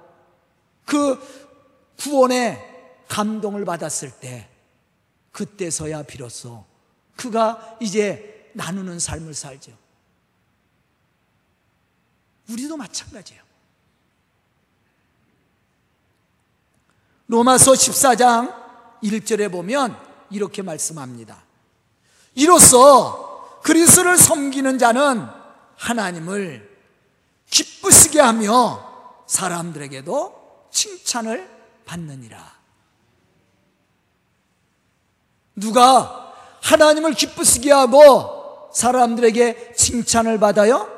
그 0.85 1.19
구원의 1.99 2.71
감동을 3.07 3.65
받았을 3.65 4.11
때 4.11 4.49
그때서야 5.31 6.03
비로소 6.03 6.65
그가 7.15 7.77
이제 7.79 8.51
나누는 8.53 8.99
삶을 8.99 9.33
살죠. 9.33 9.71
우리도 12.49 12.77
마찬가지예요. 12.77 13.41
로마서 17.27 17.71
14장 17.71 18.53
1절에 19.03 19.51
보면 19.51 19.97
이렇게 20.29 20.61
말씀합니다. 20.61 21.43
이로써 22.35 23.61
그리스를 23.63 24.17
섬기는 24.17 24.77
자는 24.77 25.25
하나님을 25.77 26.69
기쁘시게 27.49 28.19
하며 28.19 29.23
사람들에게도 29.27 30.67
칭찬을 30.71 31.52
받느니라. 31.85 32.53
누가 35.55 36.33
하나님을 36.61 37.13
기쁘시게 37.13 37.71
하고 37.71 38.69
사람들에게 38.73 39.73
칭찬을 39.75 40.39
받아요? 40.39 40.89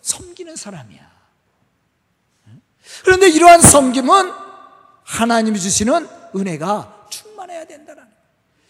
섬기는 0.00 0.56
사람이야. 0.56 1.04
그런데 3.04 3.28
이러한 3.28 3.60
섬김은 3.60 4.32
하나님이 5.04 5.60
주시는 5.60 6.08
은혜가 6.34 7.06
충만해야 7.10 7.64
된다는. 7.66 8.04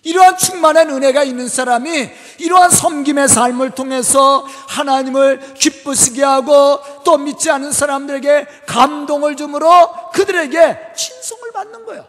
이러한 0.03 0.37
충만한 0.37 0.91
은혜가 0.91 1.25
있는 1.25 1.49
사람이 1.49 2.11
이러한 2.39 2.71
섬김의 2.71 3.27
삶을 3.29 3.71
통해서 3.71 4.47
하나님을 4.69 5.55
기쁘시게 5.55 6.23
하고 6.23 6.79
또 7.05 7.17
믿지 7.17 7.51
않은 7.51 7.73
사람들에게 7.73 8.47
감동을 8.67 9.37
주므로 9.37 10.11
그들에게 10.13 10.93
친송을 10.95 11.44
받는 11.55 11.87
거예요. 11.87 12.07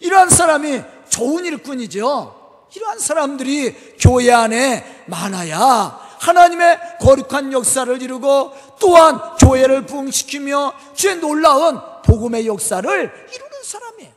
이러한 0.00 0.30
사람이 0.30 0.82
좋은 1.08 1.44
일꾼이죠. 1.44 2.66
이러한 2.74 2.98
사람들이 2.98 3.94
교회 4.00 4.32
안에 4.32 5.04
많아야 5.06 6.06
하나님의 6.18 6.78
거룩한 7.00 7.52
역사를 7.52 8.02
이루고 8.02 8.52
또한 8.80 9.20
교회를 9.38 9.86
부흥시키며 9.86 10.74
주의 10.94 11.16
놀라운 11.16 11.80
복음의 12.04 12.46
역사를 12.46 12.90
이루는 12.90 13.62
사람이에요. 13.62 14.12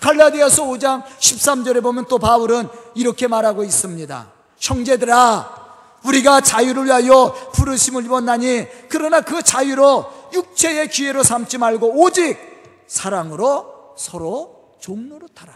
갈라디아서 0.00 0.64
5장 0.64 1.04
13절에 1.04 1.82
보면 1.82 2.06
또 2.08 2.18
바울은 2.18 2.68
이렇게 2.94 3.26
말하고 3.26 3.64
있습니다. 3.64 4.32
형제들아, 4.58 5.64
우리가 6.04 6.42
자유를 6.42 6.84
위하여 6.86 7.34
부르심을 7.54 8.04
입었나니 8.04 8.66
그러나 8.88 9.22
그 9.22 9.42
자유로 9.42 10.30
육체의 10.34 10.88
기회로 10.88 11.22
삼지 11.22 11.58
말고 11.58 12.02
오직 12.02 12.53
사랑으로 12.94 13.94
서로 13.96 14.76
타라. 15.34 15.52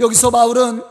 여기서 0.00 0.30
바울은 0.30 0.82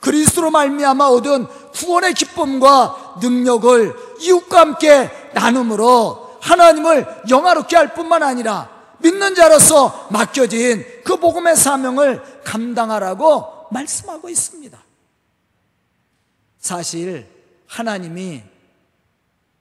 그리스도로 0.00 0.50
말미암아 0.50 1.08
얻은 1.08 1.46
구원의 1.72 2.14
기쁨과 2.14 3.18
능력을 3.20 3.94
이웃과 4.20 4.60
함께 4.60 5.10
나눔으로 5.34 6.38
하나님을 6.40 7.24
영화롭게 7.28 7.76
할 7.76 7.94
뿐만 7.94 8.22
아니라 8.22 8.70
믿는 8.98 9.34
자로서 9.34 10.08
맡겨진 10.10 10.84
그 11.04 11.16
복음의 11.16 11.54
사명을 11.54 12.42
감당하라고 12.44 13.66
말씀하고 13.70 14.28
있습니다. 14.28 14.82
사실 16.58 17.28
하나님이 17.66 18.42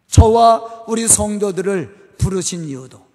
저와 0.07 0.85
우리 0.87 1.07
성도들을 1.07 2.15
부르신 2.17 2.63
이유도 2.65 3.10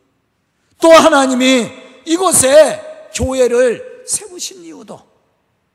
또 0.81 0.93
하나님이 0.93 1.71
이곳에 2.05 3.09
교회를 3.15 4.05
세우신 4.07 4.65
이유도 4.65 5.01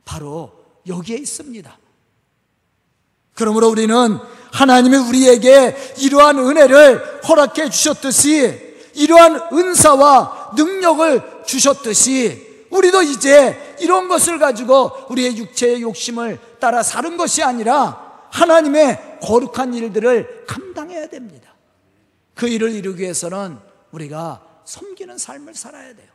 바로 0.05 0.51
여기에 0.87 1.17
있습니다. 1.17 1.77
그러므로 3.33 3.69
우리는 3.69 4.17
하나님이 4.51 4.97
우리에게 4.97 5.75
이러한 5.99 6.37
은혜를 6.37 7.21
허락해 7.27 7.69
주셨듯이 7.69 8.71
이러한 8.93 9.49
은사와 9.53 10.53
능력을 10.55 11.43
주셨듯이 11.45 12.65
우리도 12.69 13.01
이제 13.03 13.75
이런 13.79 14.07
것을 14.07 14.39
가지고 14.39 14.91
우리의 15.09 15.37
육체의 15.37 15.81
욕심을 15.81 16.39
따라 16.59 16.83
사는 16.83 17.17
것이 17.17 17.43
아니라 17.43 18.27
하나님의 18.31 19.19
거룩한 19.21 19.73
일들을 19.73 20.45
감당해야 20.47 21.07
됩니다. 21.07 21.53
그 22.33 22.47
일을 22.47 22.71
이루기 22.71 23.03
위해서는 23.03 23.57
우리가 23.91 24.41
섬기는 24.71 25.17
삶을 25.17 25.53
살아야 25.53 25.93
돼요. 25.93 26.09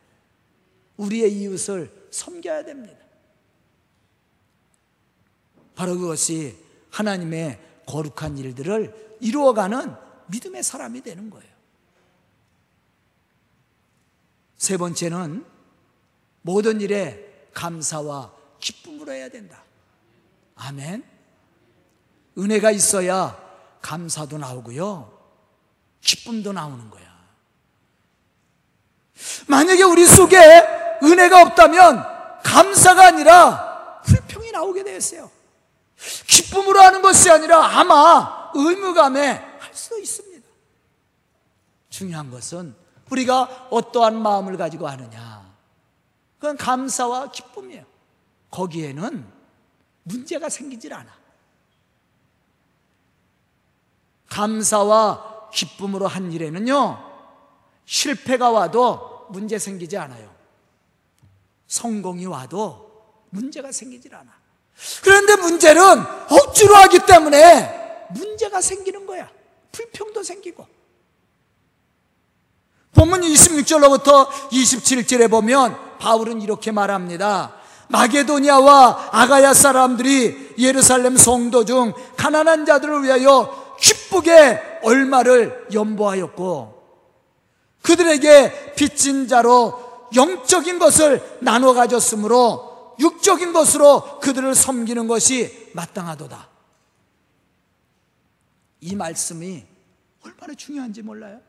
우리의 0.97 1.31
이웃을 1.31 2.07
섬겨야 2.09 2.65
됩니다. 2.65 2.97
바로 5.75 5.95
그것이 5.95 6.57
하나님의 6.89 7.59
거룩한 7.85 8.39
일들을 8.39 9.17
이루어가는 9.21 9.95
믿음의 10.27 10.63
사람이 10.63 11.01
되는 11.01 11.29
거예요. 11.29 11.47
세 14.57 14.75
번째는 14.75 15.45
모든 16.41 16.81
일에 16.81 17.49
감사와 17.53 18.33
기쁨으로 18.59 19.11
해야 19.11 19.29
된다. 19.29 19.63
아멘. 20.55 21.03
은혜가 22.39 22.71
있어야 22.71 23.37
감사도 23.81 24.39
나오고요. 24.39 25.15
기쁨도 26.01 26.53
나오는 26.53 26.89
거야. 26.89 27.06
만약에 29.47 29.83
우리 29.83 30.05
속에 30.05 30.37
은혜가 31.03 31.41
없다면 31.41 32.41
감사가 32.43 33.07
아니라 33.07 34.01
불평이 34.03 34.51
나오게 34.51 34.83
되었어요. 34.83 35.29
기쁨으로 36.27 36.79
하는 36.79 37.01
것이 37.01 37.29
아니라 37.29 37.65
아마 37.65 38.51
의무감에 38.53 39.29
할 39.59 39.73
수도 39.73 39.97
있습니다. 39.99 40.47
중요한 41.89 42.29
것은 42.31 42.75
우리가 43.09 43.67
어떠한 43.71 44.21
마음을 44.21 44.57
가지고 44.57 44.87
하느냐. 44.87 45.45
그건 46.39 46.57
감사와 46.57 47.31
기쁨이에요. 47.31 47.83
거기에는 48.51 49.25
문제가 50.03 50.49
생기질 50.49 50.93
않아. 50.93 51.11
감사와 54.29 55.49
기쁨으로 55.51 56.07
한 56.07 56.31
일에는요, 56.31 57.03
실패가 57.85 58.51
와도 58.51 59.06
문제 59.29 59.59
생기지 59.59 59.97
않아요. 59.97 60.33
성공이 61.67 62.25
와도 62.25 62.87
문제가 63.29 63.71
생기질 63.71 64.15
않아. 64.15 64.31
그런데 65.03 65.35
문제는 65.35 65.81
억지로 66.29 66.75
하기 66.75 66.99
때문에 67.05 68.07
문제가 68.11 68.61
생기는 68.61 69.05
거야. 69.05 69.29
불평도 69.71 70.23
생기고. 70.23 70.65
본문 72.93 73.21
26절로부터 73.21 74.27
27절에 74.27 75.29
보면 75.29 75.97
바울은 75.99 76.41
이렇게 76.41 76.71
말합니다. 76.71 77.55
마게도니아와 77.89 79.09
아가야 79.11 79.53
사람들이 79.53 80.55
예루살렘 80.57 81.15
성도 81.15 81.63
중 81.63 81.93
가난한 82.17 82.65
자들을 82.65 83.03
위하여 83.03 83.75
기쁘게 83.79 84.79
얼마를 84.83 85.67
연보하였고 85.73 86.76
그들에게 87.81 88.75
빚진 88.75 89.27
자로 89.27 90.07
영적인 90.15 90.79
것을 90.79 91.37
나눠 91.41 91.73
가졌으므로 91.73 92.95
육적인 92.99 93.53
것으로 93.53 94.19
그들을 94.19 94.55
섬기는 94.55 95.07
것이 95.07 95.71
마땅하도다. 95.73 96.49
이 98.81 98.95
말씀이 98.95 99.65
얼마나 100.23 100.53
중요한지 100.53 101.01
몰라요? 101.01 101.39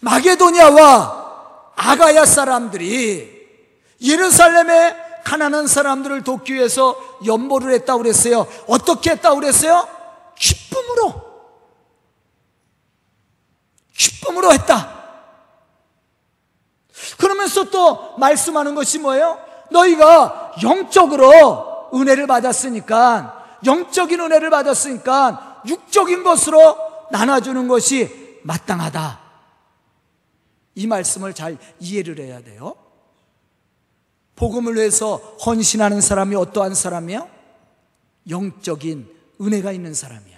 마게도니아와 0.00 1.72
아가야 1.76 2.24
사람들이 2.24 3.38
예루살렘의 4.00 4.96
가난한 5.24 5.66
사람들을 5.66 6.24
돕기 6.24 6.54
위해서 6.54 6.96
연보를 7.26 7.72
했다고 7.74 8.02
그랬어요. 8.02 8.46
어떻게 8.66 9.10
했다고 9.10 9.40
그랬어요? 9.40 9.86
기쁨으로. 10.38 11.27
기쁨으로 13.98 14.52
했다. 14.52 14.96
그러면서 17.18 17.64
또 17.64 18.16
말씀하는 18.16 18.74
것이 18.74 18.98
뭐예요? 18.98 19.38
너희가 19.70 20.54
영적으로 20.62 21.90
은혜를 21.92 22.26
받았으니까, 22.26 23.58
영적인 23.66 24.18
은혜를 24.20 24.50
받았으니까, 24.50 25.62
육적인 25.66 26.22
것으로 26.22 26.76
나눠주는 27.10 27.68
것이 27.68 28.40
마땅하다. 28.44 29.20
이 30.76 30.86
말씀을 30.86 31.34
잘 31.34 31.58
이해를 31.80 32.18
해야 32.20 32.40
돼요. 32.40 32.74
복음을 34.36 34.76
위해서 34.76 35.16
헌신하는 35.44 36.00
사람이 36.00 36.36
어떠한 36.36 36.74
사람이요? 36.74 37.28
영적인 38.30 39.12
은혜가 39.40 39.72
있는 39.72 39.94
사람이야. 39.94 40.37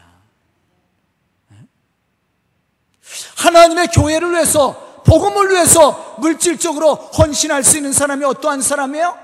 하나님의 3.37 3.89
교회를 3.89 4.33
위해서, 4.33 5.03
복음을 5.05 5.51
위해서 5.51 6.17
물질적으로 6.21 6.95
헌신할 6.95 7.65
수 7.65 7.77
있는 7.77 7.93
사람이 7.93 8.25
어떠한 8.25 8.63
사람이에요? 8.63 9.19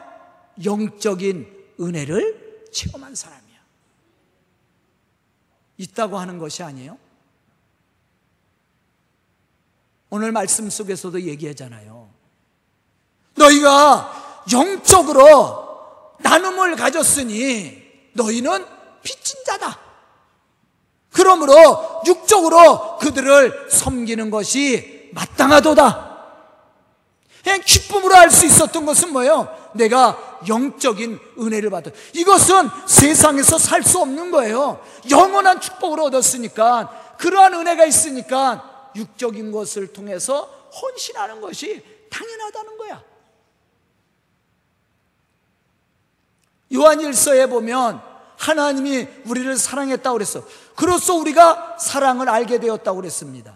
영적인 0.65 1.55
은혜를 1.81 2.69
체험한 2.73 3.15
사람이야. 3.15 3.47
있다고 5.79 6.19
하는 6.19 6.39
것이 6.39 6.63
아니에요? 6.63 6.99
오늘 10.11 10.33
말씀 10.33 10.71
속에서도 10.71 11.21
얘기하잖아요. 11.23 12.09
너희가 13.35 14.45
영적으로 14.53 15.67
나눔을 16.21 16.77
가졌으니 16.77 18.11
너희는 18.15 18.65
빚진 19.03 19.45
자다. 19.45 19.86
그러므로 21.17 22.03
육적으로 22.07 22.99
그들을 22.99 23.69
섬기는 23.71 24.29
것이 24.29 25.09
마땅하도다. 25.15 26.17
그냥 27.43 27.63
기쁨으로 27.65 28.15
할수 28.15 28.45
있었던 28.45 28.85
것은 28.85 29.13
뭐예요? 29.15 29.49
내가 29.73 30.43
영적인 30.47 31.19
은혜를 31.39 31.71
받아. 31.71 31.91
이것은 32.13 32.69
세상에서 32.87 33.57
살 33.57 33.83
수 33.83 33.99
없는 34.01 34.31
거예요. 34.31 34.85
영원한 35.09 35.59
축복을 35.59 36.01
얻었으니까 36.01 37.15
그러한 37.19 37.55
은혜가 37.55 37.87
있으니까 37.87 38.91
육적인 38.95 39.53
것을 39.53 39.95
통해서 39.95 40.43
헌신하는 40.83 41.41
것이 41.41 41.83
당연하다는 42.11 42.77
거야. 42.77 43.03
요한 46.75 47.01
일서에 47.01 47.47
보면 47.47 48.03
하나님이 48.37 49.09
우리를 49.25 49.57
사랑했다고 49.57 50.15
그랬어. 50.15 50.45
그로써 50.77 51.15
우리가 51.15 51.77
사랑을 51.79 52.29
알게 52.29 52.61
되었다고 52.61 52.97
그랬습니다. 52.97 53.55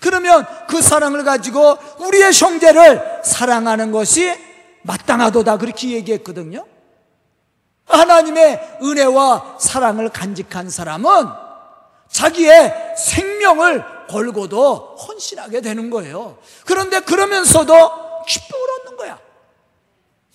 그러면 0.00 0.46
그 0.66 0.80
사랑을 0.80 1.24
가지고 1.24 1.76
우리의 1.98 2.32
형제를 2.32 3.20
사랑하는 3.22 3.92
것이 3.92 4.34
마땅하도다 4.82 5.58
그렇게 5.58 5.90
얘기했거든요. 5.90 6.66
하나님의 7.86 8.78
은혜와 8.82 9.58
사랑을 9.60 10.08
간직한 10.08 10.70
사람은 10.70 11.10
자기의 12.08 12.94
생명을 12.96 13.84
걸고도 14.08 14.96
헌신하게 14.96 15.60
되는 15.60 15.90
거예요. 15.90 16.38
그런데 16.64 17.00
그러면서도 17.00 17.74
기쁨을. 18.26 18.70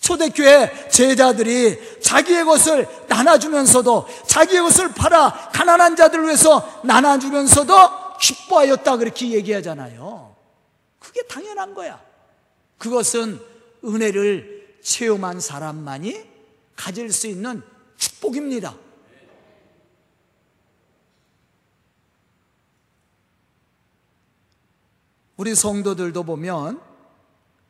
초대교회 0.05 0.89
제자들이 0.89 1.99
자기의 1.99 2.45
것을 2.45 2.87
나눠주면서도 3.07 4.07
자기의 4.27 4.61
것을 4.61 4.89
팔아 4.89 5.49
가난한 5.51 5.95
자들을 5.95 6.25
위해서 6.25 6.81
나눠주면서도 6.83 8.17
기뻐하였다 8.21 8.97
그렇게 8.97 9.31
얘기하잖아요. 9.31 10.35
그게 10.99 11.23
당연한 11.23 11.73
거야. 11.73 11.99
그것은 12.77 13.41
은혜를 13.83 14.77
체험한 14.83 15.39
사람만이 15.39 16.23
가질 16.75 17.11
수 17.11 17.25
있는 17.25 17.63
축복입니다. 17.97 18.75
우리 25.37 25.55
성도들도 25.55 26.23
보면 26.23 26.79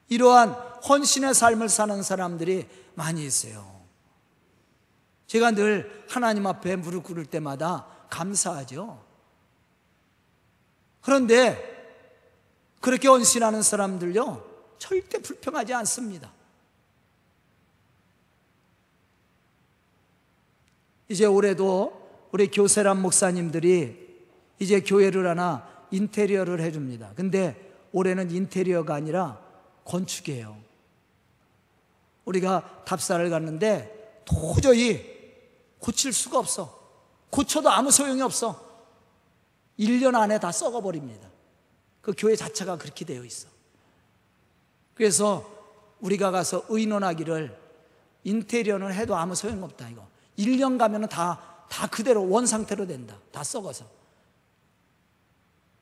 이러한 0.09 0.74
헌신의 0.87 1.33
삶을 1.33 1.69
사는 1.69 2.01
사람들이 2.03 2.67
많이 2.93 3.25
있어요. 3.25 3.83
제가 5.27 5.51
늘 5.51 6.05
하나님 6.09 6.45
앞에 6.45 6.75
무릎 6.75 7.03
꿇을 7.03 7.25
때마다 7.25 7.87
감사하죠. 8.09 9.03
그런데 11.01 11.73
그렇게 12.81 13.07
헌신하는 13.07 13.63
사람들요, 13.63 14.45
절대 14.77 15.19
불평하지 15.19 15.73
않습니다. 15.73 16.31
이제 21.09 21.25
올해도 21.25 22.27
우리 22.31 22.49
교세란 22.49 23.01
목사님들이 23.01 24.05
이제 24.59 24.81
교회를 24.81 25.27
하나 25.27 25.87
인테리어를 25.91 26.59
해줍니다. 26.61 27.13
근데 27.15 27.73
올해는 27.91 28.31
인테리어가 28.31 28.95
아니라 28.95 29.39
건축이에요. 29.85 30.64
우리가 32.25 32.83
답사를 32.85 33.29
갔는데 33.29 34.23
도저히 34.25 35.15
고칠 35.79 36.11
수가 36.11 36.39
없어. 36.39 36.83
고쳐도 37.29 37.69
아무 37.69 37.91
소용이 37.91 38.21
없어. 38.21 38.63
1년 39.79 40.15
안에 40.15 40.39
다 40.39 40.51
썩어버립니다. 40.51 41.29
그 42.01 42.13
교회 42.17 42.35
자체가 42.35 42.77
그렇게 42.77 43.05
되어 43.05 43.23
있어. 43.23 43.47
그래서 44.93 45.51
우리가 45.99 46.31
가서 46.31 46.65
의논하기를 46.69 47.65
인테리어는 48.23 48.93
해도 48.93 49.15
아무 49.15 49.35
소용없다, 49.35 49.89
이거. 49.89 50.07
1년 50.37 50.77
가면은 50.77 51.07
다, 51.09 51.65
다 51.69 51.87
그대로 51.87 52.27
원 52.29 52.45
상태로 52.45 52.87
된다. 52.87 53.17
다 53.31 53.43
썩어서. 53.43 53.85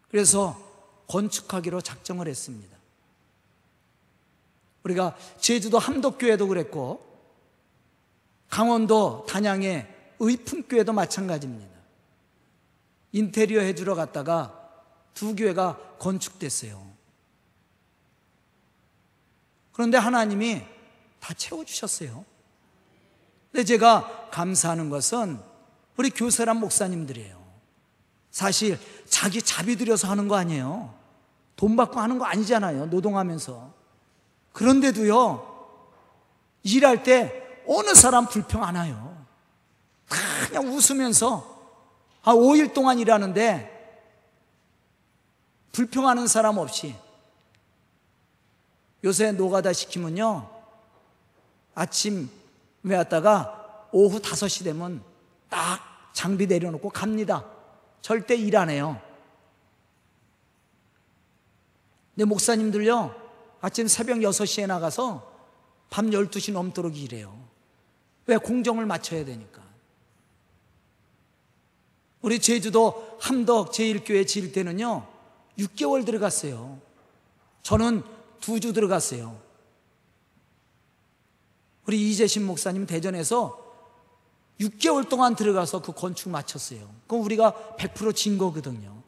그래서 0.10 0.60
건축하기로 1.08 1.82
작정을 1.82 2.28
했습니다. 2.28 2.73
우리가 4.84 5.16
제주도 5.40 5.80
함덕교회도 5.80 6.48
그랬고, 6.48 7.06
강원도 8.50 9.26
단양의 9.28 9.88
의풍교회도 10.20 10.94
마찬가지입니다. 10.94 11.74
인테리어 13.12 13.62
해주러 13.62 13.96
갔다가 13.96 14.60
두 15.14 15.36
교회가 15.36 15.98
건축됐어요. 16.00 16.94
그런데 19.72 19.98
하나님이 19.98 20.64
다 21.20 21.34
채워주셨어요. 21.34 22.26
근데 23.52 23.64
제가 23.64 24.30
감사하는 24.32 24.90
것은 24.90 25.40
우리 25.98 26.10
교세란 26.10 26.60
목사님들이에요. 26.60 27.42
사실 28.32 28.80
자기 29.06 29.42
자비 29.42 29.76
들여서 29.76 30.08
하는 30.08 30.28
거 30.28 30.36
아니에요. 30.36 30.94
돈 31.56 31.76
받고 31.76 32.00
하는 32.00 32.18
거 32.18 32.26
아니잖아요. 32.26 32.88
노동하면서. 32.88 33.83
그런데도요, 34.54 35.50
일할 36.64 37.04
때 37.04 37.62
어느 37.68 37.94
사람 37.94 38.28
불평 38.28 38.64
안 38.64 38.76
해요. 38.78 39.26
그냥 40.48 40.68
웃으면서, 40.68 41.54
아, 42.24 42.34
5일 42.34 42.74
동안 42.74 43.00
일하는데, 43.00 43.72
불평하는 45.72 46.28
사람 46.28 46.58
없이. 46.58 46.96
요새 49.04 49.32
노가다 49.32 49.74
시키면요, 49.74 50.50
아침에 51.76 52.28
왔다가 52.84 53.88
오후 53.92 54.20
5시 54.20 54.64
되면 54.64 55.04
딱 55.50 55.82
장비 56.14 56.48
내려놓고 56.48 56.90
갑니다. 56.90 57.44
절대 58.02 58.36
일 58.36 58.56
안 58.56 58.70
해요. 58.70 59.02
근데 62.14 62.26
목사님들요, 62.26 63.23
아침 63.64 63.88
새벽 63.88 64.18
6시에 64.18 64.68
나가서 64.68 65.32
밤 65.90 66.10
12시 66.10 66.52
넘도록 66.52 66.98
일해요. 66.98 67.34
왜? 68.26 68.36
공정을 68.36 68.86
맞춰야 68.86 69.24
되니까. 69.24 69.64
우리 72.22 72.40
제주도 72.40 73.18
함덕 73.22 73.72
제1교회 73.72 74.28
지을 74.28 74.52
때는요, 74.52 75.08
6개월 75.58 76.06
들어갔어요. 76.06 76.78
저는 77.62 78.04
두 78.42 78.60
주 78.60 78.74
들어갔어요. 78.74 79.40
우리 81.86 82.12
이재신 82.12 82.46
목사님 82.46 82.86
대전에서 82.86 83.64
6개월 84.60 85.08
동안 85.08 85.38
들어가서 85.38 85.82
그 85.82 85.94
건축 85.94 86.30
마쳤어요. 86.30 86.94
그럼 87.08 87.24
우리가 87.24 87.76
100%진 87.80 88.38
거거든요. 88.38 89.03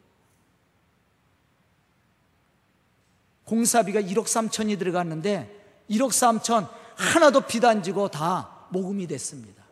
공사비가 3.46 4.00
1억 4.00 4.24
3천이 4.24 4.78
들어갔는데 4.78 5.84
1억 5.88 6.08
3천 6.08 6.68
하나도 6.96 7.42
비단 7.42 7.82
지고 7.82 8.08
다 8.08 8.66
모금이 8.70 9.06
됐습니다. 9.06 9.64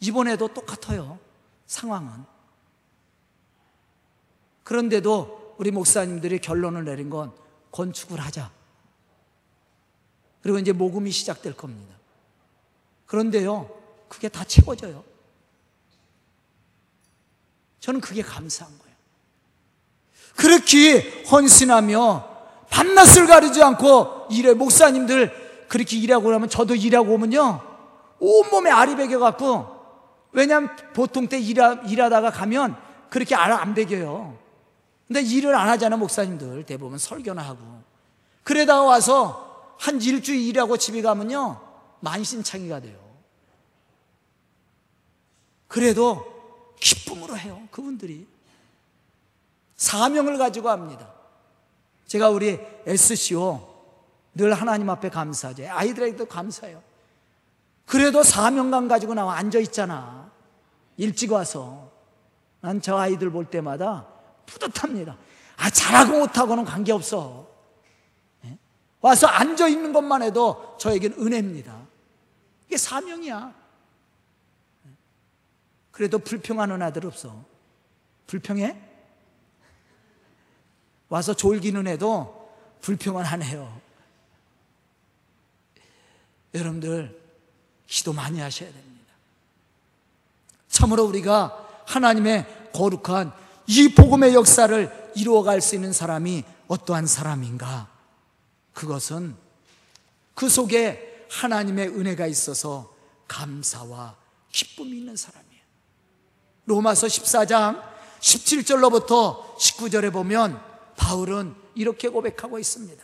이번에도 0.00 0.48
똑같아요. 0.52 1.18
상황은. 1.66 2.24
그런데도 4.64 5.54
우리 5.58 5.70
목사님들이 5.70 6.40
결론을 6.40 6.84
내린 6.84 7.08
건 7.08 7.32
건축을 7.70 8.18
하자. 8.18 8.50
그리고 10.42 10.58
이제 10.58 10.72
모금이 10.72 11.12
시작될 11.12 11.56
겁니다. 11.56 11.94
그런데요, 13.06 13.70
그게 14.08 14.28
다 14.28 14.42
채워져요. 14.42 15.04
저는 17.78 18.00
그게 18.00 18.22
감사한 18.22 18.76
거예요. 18.78 18.91
그렇게 20.36 21.24
헌신하며 21.30 22.28
밤낮을 22.70 23.26
가리지 23.26 23.62
않고 23.62 24.28
일해. 24.30 24.54
목사님들 24.54 25.66
그렇게 25.68 25.96
일하고 25.98 26.24
그러면 26.24 26.48
저도 26.48 26.74
일하고 26.74 27.14
오면요. 27.14 27.60
온몸에 28.18 28.70
알이 28.70 28.96
배겨갖고 28.96 29.82
왜냐하면 30.32 30.74
보통 30.94 31.28
때 31.28 31.38
일하, 31.38 31.74
일하다가 31.86 32.30
가면 32.30 32.76
그렇게 33.10 33.34
알안 33.34 33.74
배겨요. 33.74 34.38
근데 35.06 35.20
일을 35.20 35.54
안 35.54 35.68
하잖아 35.68 35.96
목사님들. 35.96 36.64
대부분 36.64 36.98
설교나 36.98 37.42
하고. 37.42 37.82
그러다가 38.42 38.82
와서 38.82 39.74
한 39.78 40.00
일주일 40.00 40.40
일하고 40.48 40.76
집에 40.78 41.02
가면요. 41.02 41.60
만신창이가 42.00 42.80
돼요. 42.80 42.98
그래도 45.68 46.74
기쁨으로 46.80 47.38
해요 47.38 47.62
그분들이 47.70 48.26
사명을 49.82 50.38
가지고 50.38 50.70
합니다. 50.70 51.12
제가 52.06 52.30
우리 52.30 52.60
SCO 52.86 53.68
늘 54.32 54.54
하나님 54.54 54.88
앞에 54.88 55.08
감사하죠. 55.08 55.68
아이들에게도 55.68 56.26
감사해요. 56.26 56.80
그래도 57.84 58.22
사명감 58.22 58.86
가지고 58.86 59.14
나와 59.14 59.34
앉아 59.36 59.58
있잖아. 59.58 60.30
일찍 60.96 61.32
와서. 61.32 61.90
난 62.60 62.80
저 62.80 62.96
아이들 62.96 63.30
볼 63.30 63.44
때마다 63.44 64.06
뿌듯합니다. 64.46 65.16
아, 65.56 65.68
잘하고 65.68 66.20
못하고는 66.20 66.64
관계없어. 66.64 67.48
네? 68.42 68.56
와서 69.00 69.26
앉아 69.26 69.66
있는 69.66 69.92
것만 69.92 70.22
해도 70.22 70.76
저에겐 70.78 71.14
은혜입니다. 71.14 71.76
이게 72.68 72.76
사명이야. 72.76 73.52
그래도 75.90 76.20
불평하는 76.20 76.80
아들 76.82 77.04
없어. 77.04 77.44
불평해? 78.28 78.91
와서 81.12 81.34
졸기는 81.34 81.86
애도 81.88 82.50
불평은 82.80 83.22
안 83.26 83.42
해요. 83.42 83.78
여러분들, 86.54 87.20
기도 87.86 88.14
많이 88.14 88.40
하셔야 88.40 88.72
됩니다. 88.72 89.12
참으로 90.68 91.04
우리가 91.04 91.82
하나님의 91.86 92.70
거룩한 92.72 93.30
이 93.66 93.94
복음의 93.94 94.32
역사를 94.32 95.12
이루어갈 95.14 95.60
수 95.60 95.74
있는 95.74 95.92
사람이 95.92 96.44
어떠한 96.68 97.06
사람인가? 97.06 97.90
그것은 98.72 99.36
그 100.32 100.48
속에 100.48 101.26
하나님의 101.30 101.88
은혜가 101.88 102.26
있어서 102.26 102.90
감사와 103.28 104.16
기쁨이 104.50 104.96
있는 104.96 105.14
사람이에요. 105.14 105.62
로마서 106.64 107.06
14장 107.06 107.82
17절로부터 108.18 109.56
19절에 109.58 110.10
보면 110.10 110.71
바울은 111.02 111.54
이렇게 111.74 112.08
고백하고 112.08 112.58
있습니다. 112.58 113.02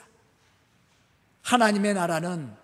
하나님의 1.43 1.95
나라는 1.95 2.55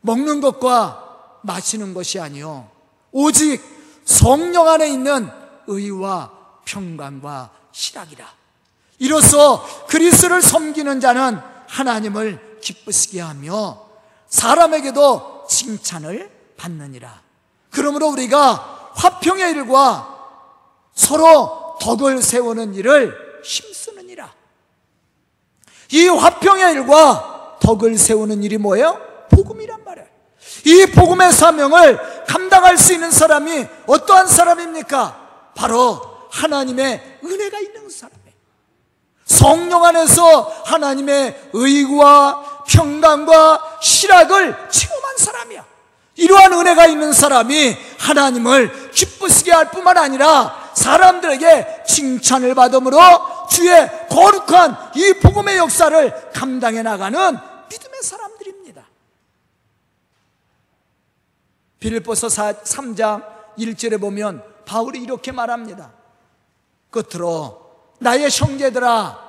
먹는 0.00 0.40
것과 0.40 1.40
마시는 1.42 1.92
것이 1.94 2.20
아니요 2.20 2.70
오직 3.10 3.60
성령 4.04 4.68
안에 4.68 4.88
있는 4.88 5.28
의와 5.66 6.32
평강과 6.64 7.50
실학이라. 7.72 8.26
이로써 8.98 9.64
그리스를 9.86 10.40
섬기는 10.40 11.00
자는 11.00 11.38
하나님을 11.68 12.58
기쁘시게 12.60 13.20
하며 13.20 13.86
사람에게도 14.28 15.46
칭찬을 15.48 16.30
받느니라. 16.56 17.22
그러므로 17.70 18.08
우리가 18.08 18.92
화평의 18.94 19.52
일과 19.52 20.14
서로 20.94 21.76
덕을 21.80 22.22
세우는 22.22 22.74
일을 22.74 23.42
힘쓰느니라. 23.44 23.77
이 25.90 26.06
화평의 26.06 26.72
일과 26.74 27.56
덕을 27.60 27.96
세우는 27.96 28.42
일이 28.42 28.58
뭐예요? 28.58 29.00
복음이란 29.30 29.84
말이에요. 29.84 30.08
이 30.64 30.86
복음의 30.86 31.32
사명을 31.32 32.24
감당할 32.26 32.76
수 32.78 32.92
있는 32.92 33.10
사람이 33.10 33.66
어떠한 33.86 34.26
사람입니까? 34.26 35.52
바로 35.54 36.00
하나님의 36.30 37.18
은혜가 37.24 37.58
있는 37.60 37.88
사람이에요. 37.88 38.18
성령 39.24 39.84
안에서 39.84 40.62
하나님의 40.64 41.50
의와 41.52 42.64
평강과 42.66 43.78
실학을 43.80 44.56
체험한 44.70 45.16
사람이야. 45.16 45.64
이러한 46.16 46.52
은혜가 46.52 46.86
있는 46.86 47.12
사람이 47.12 47.76
하나님을 47.98 48.90
기쁘시게 48.90 49.52
할 49.52 49.70
뿐만 49.70 49.96
아니라 49.96 50.70
사람들에게 50.74 51.84
칭찬을 51.86 52.54
받음으로 52.54 52.98
주의 53.50 53.88
거룩한 54.18 54.92
이 54.96 55.14
복음의 55.22 55.58
역사를 55.58 56.30
감당해 56.32 56.82
나가는 56.82 57.38
믿음의 57.70 58.02
사람들입니다. 58.02 58.88
빌립보서 61.78 62.26
3장 62.26 63.24
1절에 63.56 64.00
보면 64.00 64.42
바울이 64.64 65.00
이렇게 65.00 65.30
말합니다. 65.30 65.92
끝으로 66.90 67.92
나의 68.00 68.28
형제들아 68.28 69.28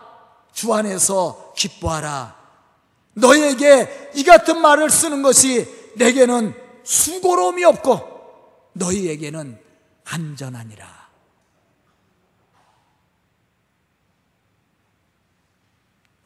주 0.53 0.73
안에서 0.73 1.53
기뻐하라. 1.55 2.35
너희에게 3.13 4.11
이 4.15 4.23
같은 4.23 4.59
말을 4.59 4.89
쓰는 4.89 5.21
것이 5.21 5.93
내게는 5.97 6.55
수고로움이 6.83 7.63
없고 7.63 8.71
너희에게는 8.73 9.59
안전하니라. 10.05 10.98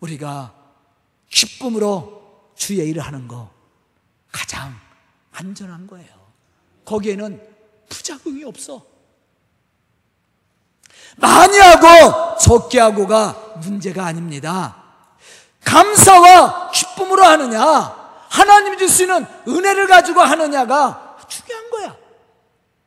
우리가 0.04 0.54
기쁨으로 1.30 2.52
주의 2.56 2.88
일을 2.90 3.02
하는 3.02 3.28
거 3.28 3.50
가장 4.32 4.76
안전한 5.32 5.88
거예요. 5.88 6.10
거기에는 6.86 7.42
부작용이 7.90 8.44
없어. 8.44 8.86
많이 11.16 11.58
하고 11.58 12.38
적게 12.38 12.80
하고가 12.80 13.56
문제가 13.64 14.06
아닙니다. 14.06 14.84
감사와 15.64 16.72
기쁨으로 16.72 17.24
하느냐, 17.24 17.62
하나님이 18.30 18.78
주시는 18.78 19.26
은혜를 19.48 19.88
가지고 19.88 20.22
하느냐가 20.22 21.18
중요한 21.30 21.70
거야. 21.70 21.96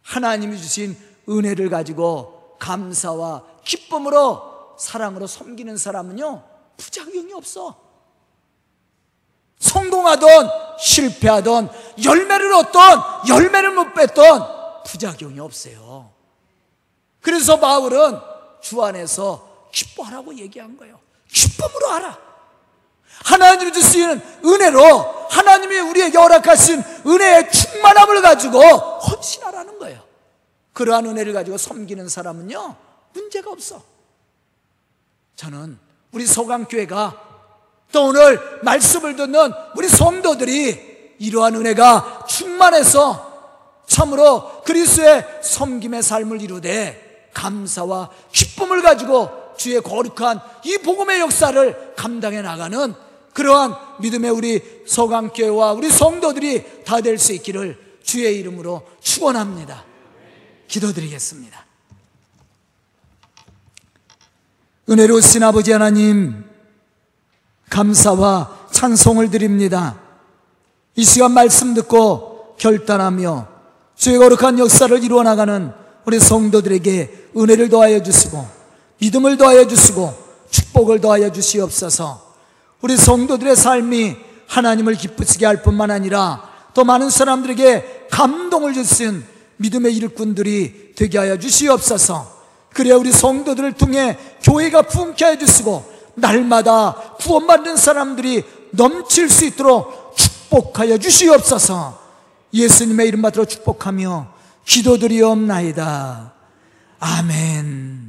하나님이 0.02 0.59
주신 0.59 0.96
은혜를 1.29 1.70
가지고 1.70 2.57
감사와 2.59 3.42
기쁨으로 3.64 4.76
사랑으로 4.79 5.26
섬기는 5.26 5.76
사람은요, 5.76 6.56
부작용이 6.77 7.33
없어. 7.33 7.87
성공하던 9.59 10.51
실패하던 10.79 11.71
열매를 12.05 12.53
얻던 12.53 13.03
열매를 13.29 13.71
못 13.73 13.95
뺐던 13.95 14.83
부작용이 14.85 15.41
없어요. 15.41 16.12
그래서 17.21 17.59
바울은 17.59 18.21
주 18.61 18.83
안에서 18.83 19.69
기뻐하라고 19.73 20.37
얘기한 20.37 20.77
거예요. 20.77 21.01
기쁨으로 21.33 21.89
하라. 21.89 22.19
하나님이 23.25 23.73
주시는 23.73 24.21
은혜로 24.45 25.27
하나님이 25.31 25.79
우리에게 25.79 26.19
허락하신 26.19 26.83
은혜의 27.07 27.51
충만함을 27.51 28.23
가지고 28.23 28.61
헌신하라는 28.61 29.79
거예요. 29.79 30.05
그러한 30.73 31.07
은혜를 31.07 31.33
가지고 31.33 31.57
섬기는 31.57 32.09
사람은요, 32.09 32.77
문제가 33.15 33.51
없어. 33.51 33.83
저는 35.35 35.79
우리 36.16 36.26
소강교회가 36.26 37.22
또 37.92 38.07
오늘 38.07 38.40
말씀을 38.62 39.16
듣는 39.16 39.52
우리 39.76 39.87
성도들이 39.87 41.14
이러한 41.18 41.55
은혜가 41.57 42.24
충만해서 42.26 43.83
참으로 43.87 44.62
그리스의 44.62 45.26
섬김의 45.42 46.02
삶을 46.02 46.40
이루되 46.40 47.29
감사와 47.35 48.09
기쁨을 48.33 48.81
가지고 48.81 49.29
주의 49.59 49.79
거룩한 49.83 50.40
이 50.64 50.79
복음의 50.79 51.20
역사를 51.20 51.94
감당해 51.94 52.40
나가는 52.40 52.94
그러한 53.35 53.74
믿음의 54.00 54.31
우리 54.31 54.62
서강교회와 54.87 55.72
우리 55.72 55.90
성도들이 55.90 56.85
다 56.85 57.02
될 57.02 57.18
수 57.18 57.35
있기를 57.35 57.79
주의 58.02 58.38
이름으로 58.38 58.87
축원합니다. 59.02 59.85
기도드리겠습니다. 60.66 61.66
은혜로우신 64.88 65.42
아버지 65.42 65.72
하나님 65.72 66.44
감사와 67.70 68.68
찬송을 68.70 69.33
드립니다. 69.33 69.99
이 70.94 71.05
시간 71.05 71.33
말씀 71.33 71.75
듣고 71.75 72.55
결단하며 72.57 73.49
주의 73.96 74.16
거룩한 74.16 74.61
역사를 74.61 75.03
이루어 75.03 75.25
나가는 75.25 75.72
우리 76.05 76.20
성도들에게 76.20 77.31
은혜를 77.37 77.68
더하여 77.68 78.01
주시고 78.01 78.46
믿음을 79.01 79.37
더하여 79.37 79.66
주시고 79.66 80.14
축복을 80.51 81.01
더하여 81.01 81.33
주시옵소서. 81.33 82.35
우리 82.81 82.96
성도들의 82.96 83.57
삶이 83.57 84.16
하나님을 84.46 84.94
기쁘시게 84.94 85.46
할 85.46 85.62
뿐만 85.62 85.90
아니라 85.90 86.49
또 86.75 86.85
많은 86.85 87.11
사람들에게 87.11 88.07
감동을 88.12 88.72
주신 88.72 89.25
믿음의 89.57 89.96
일꾼들이 89.96 90.92
되게 90.94 91.18
하여 91.18 91.37
주시옵소서. 91.37 92.36
그래야 92.77 92.97
우리 92.97 93.11
성도들을 93.11 93.73
통해 93.73 94.19
교회가 94.43 94.83
품게 94.83 95.25
해 95.25 95.39
주시고 95.39 95.83
날마다 96.15 96.93
구원받는 97.19 97.79
사람들이 97.79 98.45
넘칠 98.73 99.31
수 99.31 99.47
있도록 99.47 100.15
축복하여 100.15 100.99
주시옵소서. 100.99 101.98
예수님의 102.53 103.09
이름 103.09 103.23
받들어 103.23 103.46
축복하며 103.46 104.29
기도드리옵나이다. 104.67 106.35
아멘. 107.00 108.06